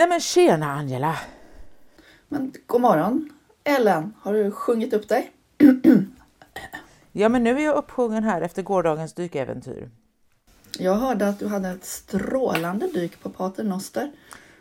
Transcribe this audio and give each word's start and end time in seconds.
Nej 0.00 0.08
men 0.08 0.20
tjena 0.20 0.72
Angela! 0.72 1.16
Men 2.28 2.52
god 2.66 2.80
morgon 2.80 3.32
Ellen, 3.64 4.14
har 4.20 4.32
du 4.32 4.50
sjungit 4.50 4.92
upp 4.92 5.08
dig? 5.08 5.32
Ja 7.12 7.28
men 7.28 7.42
nu 7.42 7.58
är 7.58 7.64
jag 7.64 7.76
uppsjungen 7.76 8.24
här 8.24 8.42
efter 8.42 8.62
gårdagens 8.62 9.12
dykäventyr. 9.12 9.90
Jag 10.78 10.94
hörde 10.94 11.28
att 11.28 11.38
du 11.38 11.46
hade 11.46 11.68
ett 11.68 11.84
strålande 11.84 12.86
dyk 12.86 13.22
på 13.22 13.30
Pater 13.30 13.64
Noster. 13.64 14.12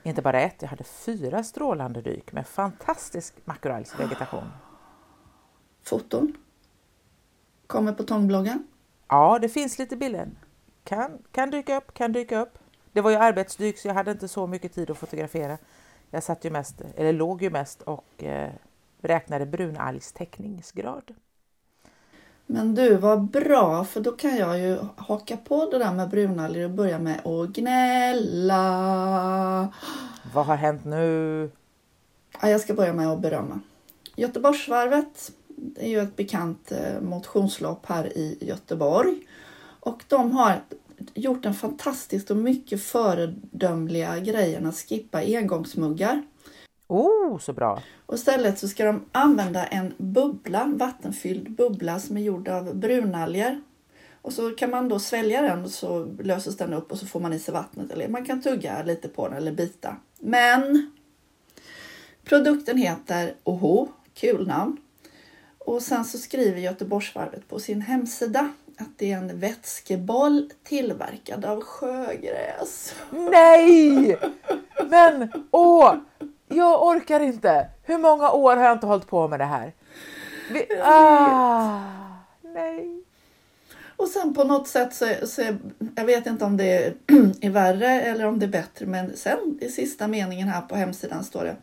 Inte 0.04 0.22
bara 0.22 0.42
ett, 0.42 0.62
jag 0.62 0.70
hade 0.70 0.84
fyra 0.84 1.44
strålande 1.44 2.02
dyk 2.02 2.32
med 2.32 2.48
fantastisk 2.48 3.34
makrellsvegetation. 3.46 4.52
Foton? 5.84 6.34
Kommer 7.68 7.94
på 7.94 8.04
Tångbloggen? 8.04 8.68
Ja, 9.08 9.40
det 9.42 9.50
finns 9.50 9.80
lite 9.80 9.96
bilder. 9.96 10.30
Kan, 10.84 11.12
kan 11.32 11.50
dyka 11.50 11.78
upp, 11.78 11.94
kan 11.94 12.12
dyka 12.12 12.40
upp. 12.40 12.58
Det 13.00 13.04
var 13.04 13.12
ju 13.12 13.18
arbetsdyk 13.18 13.78
så 13.78 13.88
jag 13.88 13.96
hade 13.96 14.12
inte 14.12 14.28
så 14.28 14.48
mycket 14.48 14.74
tid 14.74 14.90
att 14.90 14.98
fotografera. 14.98 15.58
Jag 16.12 16.24
satt 16.24 16.46
ju 16.46 16.50
mest, 16.50 16.82
eller 16.96 17.14
låg 17.14 17.42
ju 17.42 17.50
mest 17.50 17.82
och 17.82 18.24
eh, 18.24 18.50
räknade 19.02 19.46
brunalgs 19.46 20.12
täckningsgrad. 20.12 21.16
Men 22.46 22.76
du, 22.76 22.96
vad 22.96 23.22
bra, 23.22 23.86
för 23.86 24.02
då 24.02 24.12
kan 24.12 24.38
jag 24.38 24.60
ju 24.60 24.78
haka 24.96 25.38
på 25.38 25.72
det 25.72 25.78
där 25.78 25.94
med 25.94 26.10
brunalger 26.10 26.64
och 26.64 26.72
börja 26.72 27.00
med 27.00 27.26
att 27.26 27.50
gnälla. 27.50 28.64
Vad 30.34 30.46
har 30.46 30.56
hänt 30.56 30.86
nu? 30.86 31.52
Ja, 32.42 32.50
jag 32.50 32.62
ska 32.62 32.74
börja 32.74 32.94
med 32.94 33.08
att 33.08 33.20
berömma. 33.20 33.60
Göteborgsvarvet, 34.16 35.32
är 35.76 35.90
ju 35.90 36.00
ett 36.00 36.16
bekant 36.16 36.72
eh, 36.72 37.02
motionslopp 37.02 37.86
här 37.86 38.18
i 38.18 38.38
Göteborg. 38.42 39.20
Och 39.80 40.04
de 40.08 40.32
har 40.32 40.62
gjort 41.14 41.46
en 41.46 41.54
fantastiskt 41.54 42.32
och 42.32 42.38
mycket 42.38 42.84
föredömliga 42.84 44.20
grejen 44.20 44.66
att 44.66 44.76
skippa 44.76 45.18
engångsmuggar. 45.18 46.24
Oh, 46.88 47.40
så 47.40 47.54
bra! 47.54 47.84
Och 48.06 48.16
istället 48.16 48.60
så 48.60 48.68
ska 48.68 48.86
de 48.86 49.06
använda 49.12 49.66
en 49.66 49.94
bubbla, 49.98 50.66
vattenfylld 50.76 51.52
bubbla 51.52 52.00
som 52.00 52.18
är 52.18 52.22
gjord 52.22 52.48
av 52.48 52.76
brunalger. 52.76 53.62
Och 54.22 54.34
så 54.34 54.52
kan 54.52 54.70
man 54.70 54.90
då 54.90 55.00
svälja 55.00 55.42
den 55.42 55.64
och 55.64 55.70
så 55.70 56.06
löses 56.20 56.58
den 56.58 56.74
upp 56.74 56.92
och 56.92 56.98
så 56.98 57.06
får 57.06 57.20
man 57.20 57.34
i 57.34 57.40
sig 57.40 57.54
vattnet. 57.54 57.92
Eller 57.92 58.08
man 58.08 58.26
kan 58.26 58.42
tugga 58.42 58.84
lite 58.84 59.08
på 59.08 59.28
den 59.28 59.38
eller 59.38 59.52
bita. 59.52 59.96
Men 60.20 60.92
produkten 62.24 62.78
heter 62.78 63.34
Oho, 63.44 63.88
kul 64.14 64.48
namn. 64.48 64.78
Och 65.58 65.82
sen 65.82 66.06
så 66.06 66.18
skriver 66.18 66.60
Göteborgsvarvet 66.60 67.48
på 67.48 67.60
sin 67.60 67.82
hemsida 67.82 68.52
att 68.80 68.98
det 68.98 69.12
är 69.12 69.18
en 69.18 69.40
vätskeboll 69.40 70.52
tillverkad 70.64 71.46
av 71.46 71.62
sjögräs. 71.62 72.96
Nej! 73.12 74.18
Men 74.90 75.32
åh, 75.52 75.96
jag 76.48 76.88
orkar 76.88 77.20
inte. 77.20 77.70
Hur 77.84 77.98
många 77.98 78.32
år 78.32 78.56
har 78.56 78.64
jag 78.64 78.76
inte 78.76 78.88
hållit 78.88 79.08
på 79.08 79.28
med 79.28 79.40
det 79.40 79.46
här? 79.46 79.74
Vi, 80.52 80.68
ah, 80.84 81.82
nej. 82.42 83.04
Och 83.96 84.08
sen 84.08 84.34
på 84.34 84.44
något 84.44 84.68
sätt 84.68 84.94
så, 84.94 85.28
så 85.28 85.42
jag 85.96 86.06
vet 86.06 86.26
inte 86.26 86.46
om 86.46 86.58
det 86.58 86.86
är, 86.86 86.94
är 87.42 87.50
värre 87.50 88.02
eller 88.02 88.26
om 88.26 88.40
det 88.40 88.46
är 88.46 88.50
bättre, 88.50 88.86
men 88.86 89.18
sen 89.18 89.60
i 89.62 89.70
sista 89.70 90.08
meningen 90.08 90.48
här 90.48 90.62
på 90.62 90.76
hemsidan 90.76 91.24
står 91.24 91.44
det 91.44 91.56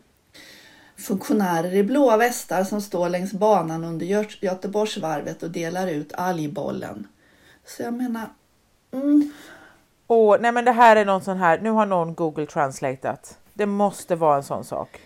funktionärer 0.97 1.73
i 1.73 1.83
blåa 1.83 2.17
västar 2.17 2.63
som 2.63 2.81
står 2.81 3.09
längs 3.09 3.33
banan 3.33 3.83
under 3.83 4.05
Göteborgsvarvet 4.41 5.43
och 5.43 5.51
delar 5.51 5.87
ut 5.87 6.13
algbollen. 6.13 7.07
Så 7.65 7.83
jag 7.83 7.93
menar... 7.93 8.29
Mm. 8.91 9.31
Åh, 10.07 10.37
nej 10.39 10.51
men 10.51 10.65
det 10.65 10.71
här 10.71 10.95
är 10.95 11.05
någon 11.05 11.21
sån 11.21 11.37
här, 11.37 11.59
nu 11.59 11.69
har 11.69 11.85
någon 11.85 12.15
Google 12.15 12.45
translatat. 12.45 13.37
Det 13.53 13.65
måste 13.65 14.15
vara 14.15 14.37
en 14.37 14.43
sån 14.43 14.63
sak. 14.63 14.99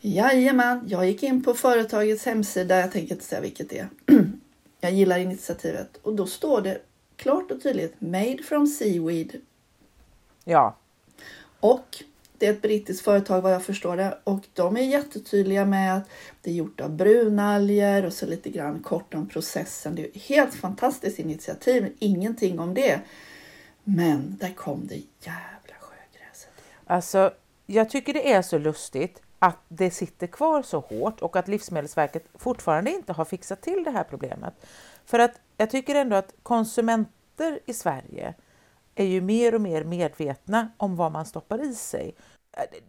Jajamän, 0.00 0.84
jag 0.88 1.06
gick 1.06 1.22
in 1.22 1.44
på 1.44 1.54
företagets 1.54 2.26
hemsida, 2.26 2.80
jag 2.80 2.92
tänker 2.92 3.12
inte 3.12 3.24
säga 3.24 3.40
vilket 3.40 3.70
det 3.70 3.78
är. 3.78 3.88
jag 4.80 4.92
gillar 4.92 5.18
initiativet 5.18 5.96
och 6.02 6.14
då 6.14 6.26
står 6.26 6.60
det 6.60 6.78
klart 7.16 7.50
och 7.50 7.62
tydligt 7.62 8.00
Made 8.00 8.42
from 8.48 8.66
Seaweed. 8.66 9.32
Ja. 10.44 10.76
Och 11.60 12.04
det 12.38 12.46
är 12.46 12.52
ett 12.52 12.62
brittiskt 12.62 13.04
företag 13.04 13.40
vad 13.40 13.52
jag 13.52 13.64
förstår 13.64 13.96
det 13.96 14.18
och 14.24 14.44
de 14.52 14.76
är 14.76 14.80
jättetydliga 14.80 15.64
med 15.64 15.96
att 15.96 16.08
det 16.42 16.50
är 16.50 16.54
gjort 16.54 16.80
av 16.80 16.90
brunalger 16.90 18.04
och 18.04 18.12
så 18.12 18.26
lite 18.26 18.50
grann 18.50 18.82
kort 18.82 19.14
om 19.14 19.28
processen. 19.28 19.94
Det 19.94 20.02
är 20.02 20.06
ett 20.06 20.22
helt 20.22 20.54
fantastiskt 20.54 21.18
initiativ, 21.18 21.92
ingenting 21.98 22.60
om 22.60 22.74
det. 22.74 23.00
Men 23.84 24.36
där 24.40 24.52
kom 24.52 24.86
det 24.86 24.94
jävla 24.94 25.74
sjögräset 25.80 26.50
igen. 26.58 26.80
Alltså, 26.86 27.30
jag 27.66 27.90
tycker 27.90 28.14
det 28.14 28.32
är 28.32 28.42
så 28.42 28.58
lustigt 28.58 29.22
att 29.38 29.58
det 29.68 29.90
sitter 29.90 30.26
kvar 30.26 30.62
så 30.62 30.80
hårt 30.80 31.20
och 31.20 31.36
att 31.36 31.48
Livsmedelsverket 31.48 32.24
fortfarande 32.34 32.90
inte 32.90 33.12
har 33.12 33.24
fixat 33.24 33.60
till 33.60 33.84
det 33.84 33.90
här 33.90 34.04
problemet. 34.04 34.54
För 35.04 35.18
att 35.18 35.40
jag 35.56 35.70
tycker 35.70 35.94
ändå 35.94 36.16
att 36.16 36.34
konsumenter 36.42 37.60
i 37.66 37.74
Sverige 37.74 38.34
är 38.96 39.04
ju 39.04 39.20
mer 39.20 39.54
och 39.54 39.60
mer 39.60 39.84
medvetna 39.84 40.68
om 40.76 40.96
vad 40.96 41.12
man 41.12 41.26
stoppar 41.26 41.64
i 41.64 41.74
sig. 41.74 42.14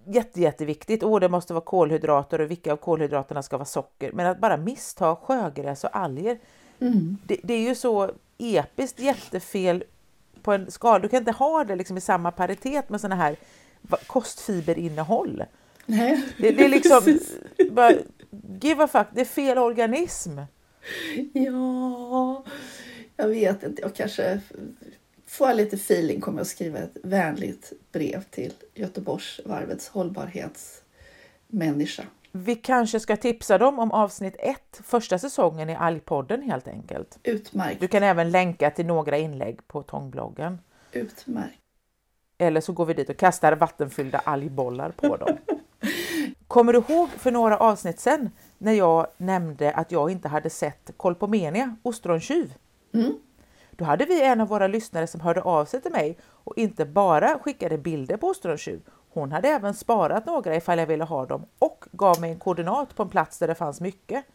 Jätte, 0.06 0.42
jätteviktigt. 0.42 1.04
Oh, 1.04 1.20
det 1.20 1.30
måste 1.30 1.54
vara 1.54 1.64
kolhydrater 1.64 2.42
och 2.42 2.52
vilka 2.52 2.74
av 2.74 2.78
kolhydraterna 2.78 3.44
ska 3.44 3.58
vara 3.58 3.66
socker. 3.66 4.12
Men 4.12 4.26
att 4.26 4.40
bara 4.40 4.58
missta 4.58 5.16
sjögräs 5.16 5.84
och 5.84 5.98
alger. 5.98 6.40
Mm. 6.80 7.18
Det, 7.28 7.40
det, 7.44 7.54
är 7.54 7.62
ju 7.62 7.76
så 7.76 8.12
episkt 8.38 9.00
jättefel 9.00 9.84
på 10.42 10.54
en 10.54 10.72
skala. 10.72 11.00
Du 11.00 11.10
kan 11.10 11.20
inte 11.20 11.32
ha 11.32 11.64
det 11.64 11.76
liksom 11.76 11.98
i 11.98 12.02
samma 12.02 12.32
paritet 12.32 12.90
med 12.90 13.02
sådana 13.02 13.16
här 13.16 13.36
kostfiberinnehåll. 14.08 15.44
Nej, 15.86 16.24
det, 16.38 16.52
det 16.52 16.66
är 16.66 16.70
liksom, 16.70 17.20
bara, 17.72 17.94
give 18.62 18.84
a 18.84 18.88
fuck, 18.88 19.08
det 19.14 19.22
är 19.22 19.26
fel 19.26 19.58
organism. 19.58 20.40
Ja, 21.34 22.44
jag 23.16 23.28
vet 23.28 23.64
inte, 23.64 23.82
jag 23.82 23.96
kanske 23.96 24.42
får 25.28 25.48
jag 25.48 25.58
lite 25.58 25.76
feeling 25.76 26.22
kommer 26.22 26.38
jag 26.38 26.42
att 26.42 26.48
skriva 26.48 26.80
ett 26.80 26.98
vänligt 27.04 27.74
brev 27.92 28.24
till 28.24 28.54
Göteborgsvarvets 28.74 29.88
hållbarhetsmänniska. 29.88 32.04
Vi 32.32 32.56
kanske 32.56 33.00
ska 33.00 33.18
tipsa 33.18 33.58
dem 33.58 33.80
om 33.80 33.92
avsnitt 33.92 34.36
ett, 34.40 34.82
första 34.84 35.20
säsongen 35.20 35.70
i 35.70 35.76
Algpodden 35.76 36.42
helt 36.42 36.68
enkelt. 36.68 37.20
Utmärkt. 37.24 37.80
Du 37.80 37.88
kan 37.88 38.04
även 38.04 38.32
länka 38.32 38.72
till 38.72 38.86
några 38.86 39.18
inlägg 39.18 39.68
på 39.68 39.84
Tångbloggen. 39.84 40.60
Utmärkt. 40.92 41.58
Eller 42.38 42.62
så 42.62 42.74
går 42.74 42.86
vi 42.86 42.94
dit 42.94 43.10
och 43.10 43.18
kastar 43.18 43.56
vattenfyllda 43.56 44.18
algbollar 44.18 44.92
på 44.92 45.18
dem. 45.18 45.38
Kommer 46.48 46.74
du 46.74 46.80
ihåg 46.80 47.10
för 47.10 47.32
några 47.32 47.58
avsnitt 47.58 48.00
sen 48.00 48.30
när 48.58 48.74
jag 48.74 49.08
nämnde 49.18 49.72
att 49.72 49.92
jag 49.92 50.12
inte 50.12 50.28
hade 50.28 50.50
sett 50.50 50.92
Kolpomenia, 50.98 51.76
ostrontjuv? 51.84 52.54
Mm. 52.94 53.14
Då 53.78 53.86
hade 53.86 54.06
vi 54.06 54.22
en 54.22 54.42
av 54.42 54.48
våra 54.48 54.68
lyssnare 54.68 55.08
som 55.08 55.22
hörde 55.22 55.42
av 55.42 55.66
sig 55.66 55.82
till 55.82 55.92
mig 55.92 56.18
och 56.24 56.58
inte 56.58 56.86
bara 56.86 57.40
skickade 57.40 57.78
bilder 57.78 58.18
på 58.18 58.28
ostrontjuv. 58.28 58.82
Hon 59.10 59.32
hade 59.32 59.48
även 59.48 59.74
sparat 59.74 60.26
några 60.26 60.56
ifall 60.56 60.80
jag 60.80 60.88
ville 60.88 61.04
ha 61.04 61.26
dem 61.26 61.46
och 61.60 61.86
gav 61.92 62.22
mig 62.22 62.32
en 62.32 62.40
koordinat 62.40 62.96
på 62.96 63.04
en 63.04 63.10
plats 63.10 63.40
där 63.40 63.48
det 63.48 63.56
fanns 63.56 63.82
mycket. 63.82 64.26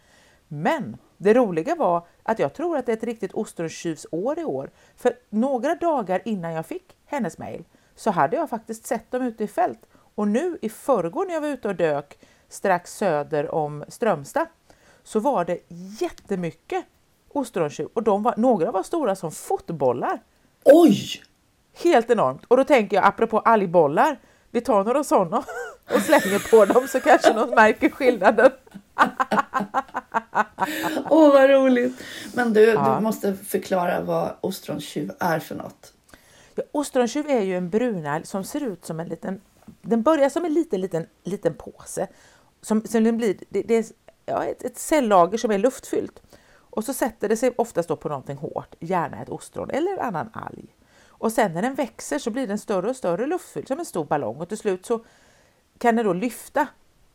Men 0.48 0.96
det 1.16 1.34
roliga 1.34 1.74
var 1.74 2.06
att 2.22 2.38
jag 2.38 2.54
tror 2.54 2.76
att 2.76 2.86
det 2.86 2.92
är 2.92 2.96
ett 2.96 3.04
riktigt 3.04 3.32
ostronstjuvsår 3.32 4.38
i 4.38 4.44
år. 4.44 4.70
För 4.96 5.12
några 5.30 5.74
dagar 5.74 6.22
innan 6.24 6.52
jag 6.52 6.66
fick 6.66 6.96
hennes 7.06 7.38
mejl 7.38 7.64
så 7.94 8.10
hade 8.10 8.36
jag 8.36 8.50
faktiskt 8.50 8.86
sett 8.86 9.10
dem 9.10 9.22
ute 9.22 9.44
i 9.44 9.48
fält. 9.48 9.86
Och 10.14 10.28
nu 10.28 10.58
i 10.62 10.68
förrgår 10.68 11.26
när 11.26 11.34
jag 11.34 11.40
var 11.40 11.48
ute 11.48 11.68
och 11.68 11.76
dök 11.76 12.18
strax 12.48 12.96
söder 12.96 13.54
om 13.54 13.84
Strömstad 13.88 14.46
så 15.02 15.20
var 15.20 15.44
det 15.44 15.58
jättemycket 16.00 16.84
ostrontjuv 17.32 17.88
och 17.94 18.02
de 18.02 18.22
var, 18.22 18.34
några 18.36 18.70
var 18.70 18.82
stora 18.82 19.16
som 19.16 19.32
fotbollar. 19.32 20.22
Oj! 20.64 21.22
Helt 21.82 22.10
enormt. 22.10 22.44
Och 22.44 22.56
då 22.56 22.64
tänker 22.64 22.96
jag 22.96 23.06
apropå 23.06 23.38
algbollar, 23.38 24.18
vi 24.50 24.60
tar 24.60 24.84
några 24.84 25.04
sådana 25.04 25.44
och 25.94 26.00
slänger 26.00 26.50
på 26.50 26.64
dem 26.64 26.88
så 26.88 27.00
kanske 27.00 27.34
någon 27.34 27.50
märker 27.50 27.90
skillnaden. 27.90 28.50
Åh 31.10 31.28
oh, 31.28 31.32
vad 31.32 31.50
roligt! 31.50 32.02
Men 32.34 32.52
du, 32.52 32.60
ja. 32.60 32.94
du 32.96 33.04
måste 33.04 33.34
förklara 33.34 34.00
vad 34.00 34.36
ostrontjuv 34.40 35.12
är 35.20 35.38
för 35.38 35.54
något. 35.54 35.92
Ja, 36.54 36.62
ostrontjuv 36.72 37.30
är 37.30 37.40
ju 37.40 37.56
en 37.56 37.70
brunalg 37.70 38.26
som 38.26 38.44
ser 38.44 38.62
ut 38.62 38.84
som 38.84 39.00
en 39.00 39.08
liten, 39.08 39.40
den 39.82 40.02
börjar 40.02 40.28
som 40.28 40.44
en 40.44 40.54
liten, 40.54 40.80
liten, 40.80 41.06
liten 41.24 41.54
påse. 41.54 42.08
Som, 42.62 42.84
som 42.84 43.04
den 43.04 43.16
blir, 43.16 43.36
det, 43.48 43.62
det 43.62 43.74
är 43.74 43.84
ja, 44.26 44.44
ett, 44.44 44.62
ett 44.62 44.78
cellager 44.78 45.38
som 45.38 45.50
är 45.50 45.58
luftfyllt. 45.58 46.22
Och 46.72 46.84
så 46.84 46.92
sätter 46.92 47.28
det 47.28 47.36
sig 47.36 47.54
oftast 47.56 47.88
då 47.88 47.96
på 47.96 48.08
någonting 48.08 48.36
hårt, 48.36 48.74
gärna 48.80 49.22
ett 49.22 49.28
ostron 49.28 49.70
eller 49.70 50.02
annan 50.02 50.30
alg. 50.32 50.76
Och 51.06 51.32
sen 51.32 51.52
när 51.52 51.62
den 51.62 51.74
växer 51.74 52.18
så 52.18 52.30
blir 52.30 52.46
den 52.46 52.58
större 52.58 52.90
och 52.90 52.96
större 52.96 53.26
luftfylld 53.26 53.68
som 53.68 53.78
en 53.78 53.84
stor 53.84 54.04
ballong 54.04 54.36
och 54.36 54.48
till 54.48 54.58
slut 54.58 54.86
så 54.86 55.04
kan 55.78 55.96
den 55.96 56.06
då 56.06 56.12
lyfta 56.12 56.66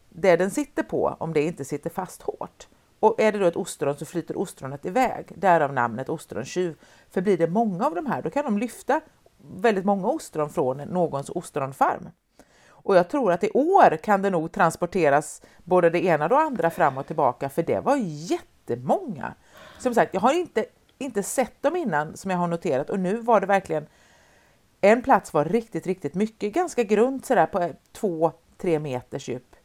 det 0.10 0.36
den 0.36 0.52
sitter 0.52 0.84
på 0.84 1.18
om 1.20 1.34
det 1.34 1.42
inte 1.42 1.66
sitter 1.66 1.90
fast 1.90 2.22
hårt. 2.22 2.68
Och 3.00 3.22
är 3.22 3.32
det 3.32 3.40
då 3.40 3.46
ett 3.46 3.56
ostron 3.56 3.98
så 3.98 4.06
flyter 4.06 4.38
ostronet 4.38 4.86
iväg, 4.86 5.32
därav 5.36 5.74
namnet 5.74 6.10
ostrontjuv. 6.10 6.76
För 7.10 7.22
blir 7.22 7.38
det 7.38 7.48
många 7.48 7.86
av 7.86 7.96
de 7.96 8.06
här 8.06 8.22
då 8.22 8.30
kan 8.30 8.46
de 8.46 8.58
lyfta 8.58 9.02
väldigt 9.38 9.86
många 9.86 10.08
ostron 10.08 10.50
från 10.50 10.78
någons 10.78 11.30
ostronfarm. 11.30 12.10
Och 12.88 12.96
jag 12.96 13.10
tror 13.10 13.32
att 13.32 13.44
i 13.44 13.50
år 13.54 13.98
kan 13.98 14.22
det 14.22 14.30
nog 14.30 14.52
transporteras 14.52 15.42
både 15.64 15.90
det 15.90 16.06
ena 16.06 16.26
och 16.26 16.30
det 16.30 16.38
andra 16.38 16.70
fram 16.70 16.98
och 16.98 17.08
tillbaka 17.08 17.50
för 17.50 17.64
det 17.64 17.80
var 17.80 17.96
jättemånga. 18.02 19.34
Som 19.80 19.94
sagt, 19.94 20.14
jag 20.14 20.22
har 20.22 20.34
inte, 20.34 20.66
inte 20.98 21.24
sett 21.24 21.62
dem 21.62 21.76
innan 21.76 22.18
som 22.18 22.32
jag 22.32 22.38
har 22.38 22.48
noterat 22.48 22.90
och 22.90 23.00
nu 23.00 23.18
var 23.18 23.42
det 23.42 23.48
verkligen 23.48 23.88
en 24.82 25.02
plats 25.02 25.34
var 25.34 25.46
riktigt, 25.46 25.88
riktigt 25.88 26.16
mycket, 26.16 26.54
ganska 26.54 26.84
grunt 26.84 27.26
sådär 27.26 27.46
på 27.46 27.72
två, 27.92 28.32
tre 28.58 28.80
meters 28.80 29.30
djup. 29.30 29.56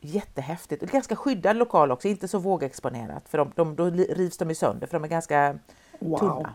Jättehäftigt 0.00 0.82
och 0.82 0.88
ganska 0.88 1.16
skyddad 1.16 1.56
lokal 1.56 1.92
också, 1.92 2.08
inte 2.08 2.28
så 2.28 2.38
vågexponerat 2.38 3.28
för 3.28 3.38
de, 3.38 3.52
de, 3.54 3.76
då 3.76 3.84
rivs 3.90 4.36
de 4.36 4.48
ju 4.48 4.54
sönder 4.54 4.86
för 4.86 4.98
de 4.98 5.04
är 5.04 5.08
ganska 5.08 5.58
wow. 5.98 6.18
tunna. 6.18 6.54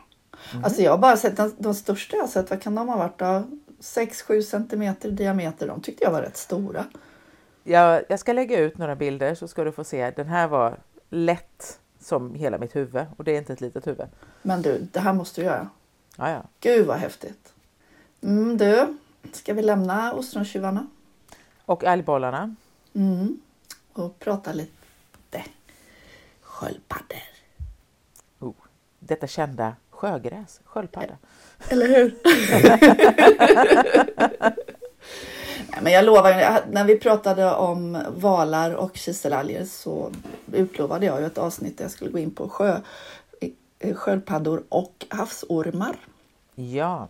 Mm. 0.51 0.63
Alltså 0.63 0.81
jag 0.81 0.91
har 0.91 0.97
bara 0.97 1.17
sett 1.17 1.37
de, 1.37 1.55
de 1.57 1.73
största 1.73 2.17
jag 2.17 2.29
sett, 2.29 2.49
vad 2.49 2.61
kan 2.61 2.75
de 2.75 2.89
ha 2.89 2.97
varit 2.97 3.19
då? 3.19 3.43
6-7 3.79 4.41
centimeter 4.41 5.11
diameter, 5.11 5.67
de 5.67 5.81
tyckte 5.81 6.03
jag 6.03 6.11
var 6.11 6.21
rätt 6.21 6.37
stora. 6.37 6.85
Ja, 7.63 8.01
jag 8.09 8.19
ska 8.19 8.33
lägga 8.33 8.59
ut 8.59 8.77
några 8.77 8.95
bilder 8.95 9.35
så 9.35 9.47
ska 9.47 9.63
du 9.63 9.71
få 9.71 9.83
se. 9.83 10.11
Den 10.11 10.27
här 10.27 10.47
var 10.47 10.79
lätt 11.09 11.79
som 12.03 12.35
hela 12.35 12.57
mitt 12.57 12.75
huvud 12.75 13.05
och 13.17 13.23
det 13.23 13.31
är 13.31 13.37
inte 13.37 13.53
ett 13.53 13.61
litet 13.61 13.87
huvud. 13.87 14.07
Men 14.41 14.61
du, 14.61 14.87
det 14.91 14.99
här 14.99 15.13
måste 15.13 15.41
du 15.41 15.45
göra. 15.45 15.69
Ja, 16.17 16.29
ja. 16.29 16.43
Gud 16.59 16.87
vad 16.87 16.97
häftigt. 16.97 17.53
Mm, 18.21 18.57
du, 18.57 18.97
ska 19.31 19.53
vi 19.53 19.61
lämna 19.61 20.13
ostrontjuvarna? 20.13 20.87
Och 21.65 21.83
algbollarna. 21.83 22.55
Mm. 22.93 23.41
Och 23.93 24.19
prata 24.19 24.53
lite 24.53 25.43
sköldpaddor. 26.41 27.17
Oh, 28.39 28.53
detta 28.99 29.27
kända 29.27 29.75
sjögräs, 29.89 30.61
sköldpadda. 30.65 31.17
Eller 31.69 31.87
hur? 31.87 32.15
Men 35.81 35.93
jag 35.93 36.05
lovar, 36.05 36.61
när 36.71 36.85
vi 36.85 36.99
pratade 36.99 37.55
om 37.55 37.97
valar 38.15 38.73
och 38.73 38.97
kiselalger 38.97 39.65
så 39.65 40.11
utlovade 40.51 41.05
jag 41.05 41.19
ju 41.19 41.25
ett 41.25 41.37
avsnitt 41.37 41.77
där 41.77 41.85
jag 41.85 41.91
skulle 41.91 42.11
gå 42.11 42.19
in 42.19 42.31
på 42.31 42.49
sjö, 42.49 42.79
eh, 43.79 43.95
sköldpaddor 43.95 44.63
och 44.69 45.05
havsormar. 45.09 45.95
Ja. 46.55 47.07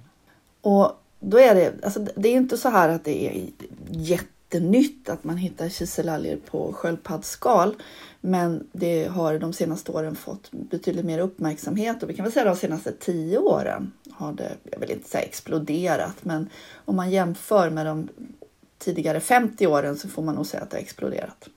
Och 0.62 0.92
då 1.20 1.40
är 1.40 1.56
det, 1.56 1.74
alltså 1.84 2.00
det 2.16 2.30
är 2.30 2.34
inte 2.34 2.58
så 2.58 2.70
här 2.70 2.90
att 2.90 3.04
det 3.04 3.28
är 3.28 3.46
jättenytt 3.90 5.10
att 5.10 5.24
man 5.24 5.38
hittar 5.38 5.70
kiselalger 5.70 6.38
på 6.52 6.74
sköldpaddsskal. 6.74 7.76
Men 8.22 8.68
det 8.72 9.06
har 9.08 9.40
de 9.40 9.54
senaste 9.54 9.92
åren 9.92 10.16
fått 10.16 10.52
betydligt 10.52 11.06
mer 11.06 11.20
uppmärksamhet 11.20 12.04
och 12.04 12.10
vi 12.10 12.14
kan 12.14 12.24
väl 12.24 12.32
säga 12.32 12.46
de 12.46 12.56
senaste 12.56 12.92
tio 12.92 13.38
åren 13.38 13.92
har 14.12 14.34
det, 14.34 14.52
jag 14.72 14.80
vill 14.80 14.92
inte 14.92 15.10
säga 15.10 15.24
exploderat, 15.24 16.16
men 16.22 16.50
om 16.86 16.96
man 16.96 17.12
jämför 17.12 17.70
med 17.70 17.86
de 17.86 18.10
tidigare 18.84 19.20
50 19.20 19.68
åren 19.68 19.98
så 19.98 20.10
får 20.10 20.22
man 20.22 20.36
nog 20.36 20.46
säga 20.46 20.64
att 20.64 20.70
det 20.70 20.78
har 20.78 20.82
exploderat. 20.82 21.50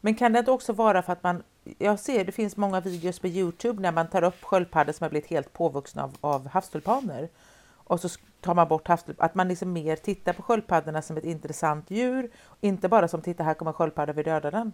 Men 0.00 0.14
kan 0.14 0.32
det 0.32 0.38
inte 0.38 0.50
också 0.50 0.72
vara 0.72 1.02
för 1.02 1.12
att 1.12 1.22
man, 1.22 1.42
jag 1.78 1.98
ser 1.98 2.24
det 2.24 2.32
finns 2.32 2.56
många 2.56 2.80
videos 2.80 3.18
på 3.18 3.28
Youtube 3.28 3.82
när 3.82 3.92
man 3.92 4.08
tar 4.08 4.24
upp 4.24 4.42
sköldpaddor 4.42 4.92
som 4.92 5.04
har 5.04 5.10
blivit 5.10 5.30
helt 5.30 5.52
påvuxna 5.52 6.02
av, 6.02 6.16
av 6.20 6.48
havstulpaner 6.48 7.28
och 7.84 8.00
så 8.00 8.08
tar 8.40 8.54
man 8.54 8.68
bort 8.68 8.88
havstulpaner, 8.88 9.26
att 9.26 9.34
man 9.34 9.48
liksom 9.48 9.72
mer 9.72 9.96
tittar 9.96 10.32
på 10.32 10.42
sköldpaddorna 10.42 11.02
som 11.02 11.16
ett 11.16 11.24
intressant 11.24 11.90
djur, 11.90 12.30
inte 12.60 12.88
bara 12.88 13.08
som 13.08 13.22
titta 13.22 13.42
här 13.42 13.54
kommer 13.54 13.72
sköldpadda, 13.72 14.12
vi 14.12 14.22
dödar 14.22 14.50
den. 14.50 14.72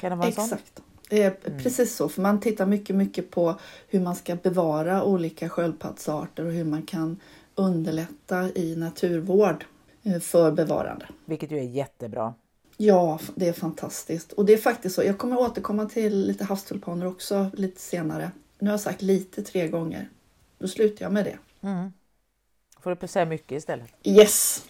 Kan 0.00 0.10
det 0.10 0.16
vara 0.16 0.28
Exakt. 0.28 0.72
Sån? 0.76 0.84
Är 1.10 1.36
mm. 1.44 1.62
precis 1.62 1.96
så, 1.96 2.08
för 2.08 2.22
man 2.22 2.40
tittar 2.40 2.66
mycket, 2.66 2.96
mycket 2.96 3.30
på 3.30 3.54
hur 3.88 4.00
man 4.00 4.14
ska 4.14 4.36
bevara 4.36 5.04
olika 5.04 5.48
sköldpaddsarter 5.48 6.44
och 6.46 6.52
hur 6.52 6.64
man 6.64 6.82
kan 6.82 7.20
underlätta 7.54 8.48
i 8.54 8.76
naturvård 8.76 9.64
eh, 9.64 9.73
för 10.22 10.52
bevarande. 10.52 11.06
Vilket 11.24 11.50
ju 11.50 11.58
är 11.58 11.62
jättebra. 11.62 12.34
Ja, 12.76 13.18
det 13.34 13.48
är 13.48 13.52
fantastiskt. 13.52 14.32
Och 14.32 14.44
det 14.44 14.52
är 14.52 14.58
faktiskt 14.58 14.94
så. 14.94 15.02
Jag 15.02 15.18
kommer 15.18 15.38
återkomma 15.38 15.86
till 15.86 16.26
lite 16.26 16.44
havstulpaner 16.44 17.06
också 17.06 17.50
lite 17.52 17.80
senare. 17.80 18.30
Nu 18.58 18.68
har 18.68 18.72
jag 18.72 18.80
sagt 18.80 19.02
lite 19.02 19.42
tre 19.42 19.68
gånger. 19.68 20.08
Då 20.58 20.68
slutar 20.68 21.04
jag 21.04 21.12
med 21.12 21.24
det. 21.24 21.66
Mm. 21.68 21.92
Får 22.80 22.96
du 23.00 23.08
säga 23.08 23.24
mycket 23.24 23.52
istället. 23.52 23.90
Yes! 24.02 24.64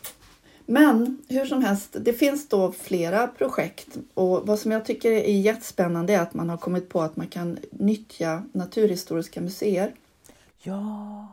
Men 0.66 1.22
hur 1.28 1.46
som 1.46 1.64
helst, 1.64 1.96
det 2.00 2.12
finns 2.12 2.48
då 2.48 2.72
flera 2.72 3.26
projekt 3.26 3.88
och 4.14 4.46
vad 4.46 4.58
som 4.58 4.72
jag 4.72 4.84
tycker 4.84 5.12
är 5.12 5.40
jättespännande 5.40 6.14
är 6.14 6.20
att 6.20 6.34
man 6.34 6.50
har 6.50 6.56
kommit 6.56 6.88
på 6.88 7.02
att 7.02 7.16
man 7.16 7.26
kan 7.26 7.58
nyttja 7.70 8.42
Naturhistoriska 8.52 9.40
museer. 9.40 9.94
Ja, 10.62 11.26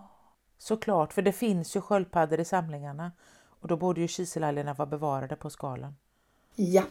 såklart, 0.58 1.14
för 1.14 1.22
det 1.22 1.32
finns 1.32 1.76
ju 1.76 1.82
sköldpaddor 1.82 2.40
i 2.40 2.46
samlingarna 2.46 3.12
och 3.62 3.68
då 3.68 3.78
borde 3.78 4.02
ju 4.02 4.08
kiselalgerna 4.08 4.74
vara 4.74 4.86
bevarade 4.86 5.36
på 5.36 5.50
skalan. 5.50 5.96
Ja, 6.56 6.84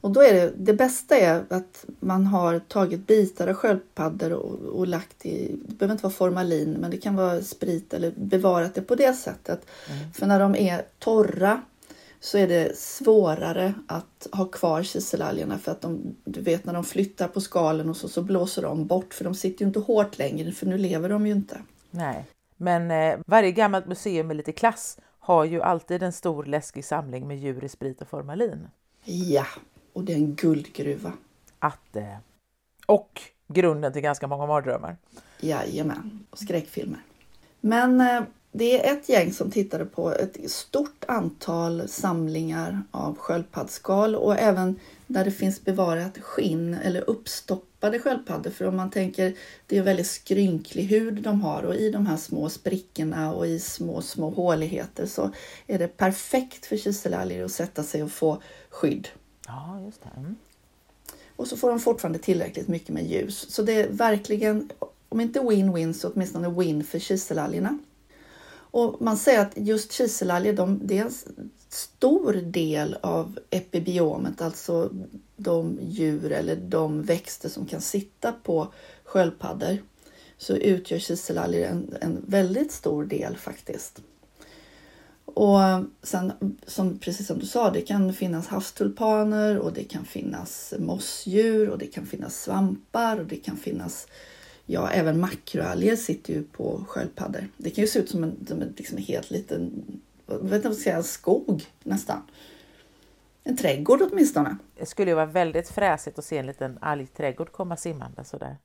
och 0.00 0.10
då 0.10 0.22
är 0.22 0.34
det, 0.34 0.52
det 0.56 0.74
bästa 0.74 1.16
är 1.16 1.44
att 1.48 1.84
man 2.00 2.26
har 2.26 2.58
tagit 2.58 3.06
bitar 3.06 3.48
av 3.48 3.54
sköldpaddor 3.54 4.32
och, 4.32 4.78
och 4.78 4.86
lagt 4.86 5.26
i, 5.26 5.56
det 5.66 5.74
behöver 5.74 5.92
inte 5.92 6.02
vara 6.02 6.12
formalin, 6.12 6.72
men 6.72 6.90
det 6.90 6.96
kan 6.96 7.16
vara 7.16 7.42
sprit 7.42 7.94
eller 7.94 8.12
bevarat 8.16 8.74
det 8.74 8.82
på 8.82 8.94
det 8.94 9.12
sättet. 9.12 9.66
Mm. 9.90 10.12
För 10.12 10.26
när 10.26 10.40
de 10.40 10.56
är 10.56 10.84
torra 10.98 11.62
så 12.20 12.38
är 12.38 12.48
det 12.48 12.78
svårare 12.78 13.74
att 13.86 14.28
ha 14.32 14.44
kvar 14.44 14.82
kiselalgerna 14.82 15.58
för 15.58 15.72
att 15.72 15.80
de, 15.80 16.16
du 16.24 16.40
vet 16.40 16.64
när 16.64 16.72
de 16.72 16.84
flyttar 16.84 17.28
på 17.28 17.40
skalen 17.40 17.90
och 17.90 17.96
så, 17.96 18.08
så 18.08 18.22
blåser 18.22 18.62
de 18.62 18.86
bort 18.86 19.14
för 19.14 19.24
de 19.24 19.34
sitter 19.34 19.64
ju 19.64 19.66
inte 19.66 19.80
hårt 19.80 20.18
längre 20.18 20.52
för 20.52 20.66
nu 20.66 20.78
lever 20.78 21.08
de 21.08 21.26
ju 21.26 21.32
inte. 21.32 21.62
Nej, 21.90 22.26
men 22.56 22.90
eh, 22.90 23.18
varje 23.26 23.52
gammalt 23.52 23.86
museum 23.86 24.26
med 24.26 24.36
lite 24.36 24.52
klass 24.52 24.98
har 25.24 25.44
ju 25.44 25.62
alltid 25.62 26.02
en 26.02 26.12
stor 26.12 26.44
läskig 26.44 26.84
samling 26.84 27.28
med 27.28 27.38
djur 27.38 27.64
i 27.64 27.68
sprit 27.68 28.02
och 28.02 28.08
formalin. 28.08 28.68
Ja, 29.04 29.46
och 29.92 30.04
det 30.04 30.12
är 30.12 30.16
en 30.16 30.34
guldgruva. 30.34 31.12
Att 31.58 31.96
eh, 31.96 32.16
Och 32.86 33.20
grunden 33.48 33.92
till 33.92 34.02
ganska 34.02 34.26
många 34.26 34.46
mardrömmar. 34.46 34.96
Jajamän, 35.40 36.26
och 36.30 36.38
skräckfilmer. 36.38 37.00
Men 37.60 38.00
eh, 38.00 38.22
det 38.52 38.86
är 38.86 38.92
ett 38.92 39.08
gäng 39.08 39.32
som 39.32 39.50
tittade 39.50 39.84
på 39.84 40.10
ett 40.10 40.50
stort 40.50 41.04
antal 41.08 41.88
samlingar 41.88 42.82
av 42.90 43.16
sköldpaddsskal 43.18 44.16
och 44.16 44.38
även 44.38 44.80
där 45.06 45.24
det 45.24 45.30
finns 45.30 45.64
bevarat 45.64 46.18
skinn 46.18 46.74
eller 46.74 47.10
uppstoppade 47.10 47.98
sköldpaddor. 47.98 48.50
För 48.50 48.64
om 48.64 48.76
man 48.76 48.90
tänker, 48.90 49.34
det 49.66 49.78
är 49.78 49.82
väldigt 49.82 50.06
skrynklig 50.06 50.84
hud 50.84 51.22
de 51.22 51.40
har 51.40 51.62
och 51.62 51.74
i 51.74 51.90
de 51.90 52.06
här 52.06 52.16
små 52.16 52.48
sprickorna 52.48 53.34
och 53.34 53.46
i 53.46 53.58
små, 53.58 54.02
små 54.02 54.30
håligheter 54.30 55.06
så 55.06 55.30
är 55.66 55.78
det 55.78 55.88
perfekt 55.88 56.66
för 56.66 56.76
kiselalger 56.76 57.44
att 57.44 57.52
sätta 57.52 57.82
sig 57.82 58.02
och 58.02 58.12
få 58.12 58.42
skydd. 58.70 59.08
Ja, 59.46 59.80
just 59.84 60.02
det. 60.02 60.20
Mm. 60.20 60.36
Och 61.36 61.46
så 61.46 61.56
får 61.56 61.68
de 61.68 61.80
fortfarande 61.80 62.18
tillräckligt 62.18 62.68
mycket 62.68 62.88
med 62.88 63.06
ljus. 63.06 63.50
Så 63.50 63.62
det 63.62 63.72
är 63.72 63.88
verkligen, 63.88 64.70
om 65.08 65.20
inte 65.20 65.40
win-win 65.40 65.92
så 65.92 66.10
åtminstone 66.10 66.50
win 66.50 66.84
för 66.84 66.98
kiselalgerna. 66.98 67.78
Och 68.72 69.02
man 69.02 69.16
säger 69.16 69.40
att 69.40 69.52
just 69.56 69.92
kiselalger, 69.92 70.52
de, 70.52 70.80
det 70.84 70.98
är 70.98 71.04
en 71.04 71.14
stor 71.68 72.32
del 72.32 72.96
av 73.00 73.38
epibiomet, 73.50 74.40
alltså 74.42 74.90
de 75.36 75.78
djur 75.82 76.32
eller 76.32 76.56
de 76.56 77.02
växter 77.02 77.48
som 77.48 77.66
kan 77.66 77.80
sitta 77.80 78.32
på 78.32 78.72
sköldpaddor. 79.04 79.78
Så 80.38 80.56
utgör 80.56 80.98
kiselalger 80.98 81.68
en, 81.68 81.96
en 82.00 82.24
väldigt 82.26 82.72
stor 82.72 83.04
del 83.04 83.36
faktiskt. 83.36 84.02
Och 85.24 85.58
sen, 86.02 86.32
som, 86.66 86.98
precis 86.98 87.26
som 87.26 87.38
du 87.38 87.46
sa, 87.46 87.70
det 87.70 87.80
kan 87.80 88.14
finnas 88.14 88.46
havstulpaner 88.46 89.58
och 89.58 89.72
det 89.72 89.84
kan 89.84 90.04
finnas 90.04 90.74
mossdjur 90.78 91.68
och 91.68 91.78
det 91.78 91.86
kan 91.86 92.06
finnas 92.06 92.42
svampar 92.42 93.20
och 93.20 93.26
det 93.26 93.36
kan 93.36 93.56
finnas 93.56 94.06
Ja, 94.72 94.90
även 94.90 95.20
makroalger 95.20 95.96
sitter 95.96 96.32
ju 96.32 96.42
på 96.42 96.84
sköldpaddor. 96.88 97.48
Det 97.56 97.70
kan 97.70 97.82
ju 97.82 97.88
se 97.88 97.98
ut 97.98 98.10
som 98.10 98.24
en, 98.24 98.46
som 98.46 98.62
en 98.62 98.74
liksom 98.76 98.98
helt 98.98 99.30
liten, 99.30 99.84
vet 100.26 100.52
inte 100.52 100.68
vad 100.68 100.76
säga, 100.76 101.02
skog 101.02 101.64
nästan. 101.82 102.22
En 103.44 103.56
trädgård 103.56 104.02
åtminstone. 104.02 104.56
Det 104.78 104.86
skulle 104.86 105.10
ju 105.10 105.14
vara 105.14 105.26
väldigt 105.26 105.68
fräsigt 105.68 106.18
att 106.18 106.24
se 106.24 106.38
en 106.38 106.46
liten 106.46 106.78
algträdgård 106.80 107.52
komma 107.52 107.76
simmande 107.76 108.24
sådär. 108.24 108.56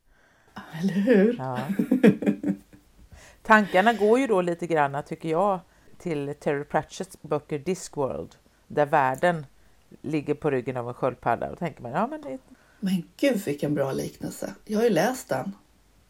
Eller 0.81 0.93
hur? 0.93 1.35
Ja. 1.37 1.59
Tankarna 3.43 3.93
går 3.93 4.19
ju 4.19 4.27
då 4.27 4.41
lite 4.41 4.67
grann, 4.67 5.03
tycker 5.07 5.29
jag, 5.29 5.59
till 5.97 6.33
Terry 6.39 6.63
Pratchetts 6.63 7.21
böcker 7.21 7.59
Discworld, 7.59 8.35
där 8.67 8.85
världen 8.85 9.45
ligger 10.01 10.33
på 10.33 10.51
ryggen 10.51 10.77
av 10.77 10.87
en 10.87 10.93
sköldpadda. 10.93 11.51
Och 11.51 11.59
tänker 11.59 11.81
man, 11.81 11.91
ja 11.91 12.07
men 12.07 12.21
det... 12.21 12.37
Men 12.79 13.03
gud 13.17 13.45
vilken 13.45 13.73
bra 13.73 13.91
liknelse! 13.91 14.53
Jag 14.65 14.77
har 14.79 14.83
ju 14.83 14.89
läst 14.89 15.29
den. 15.29 15.53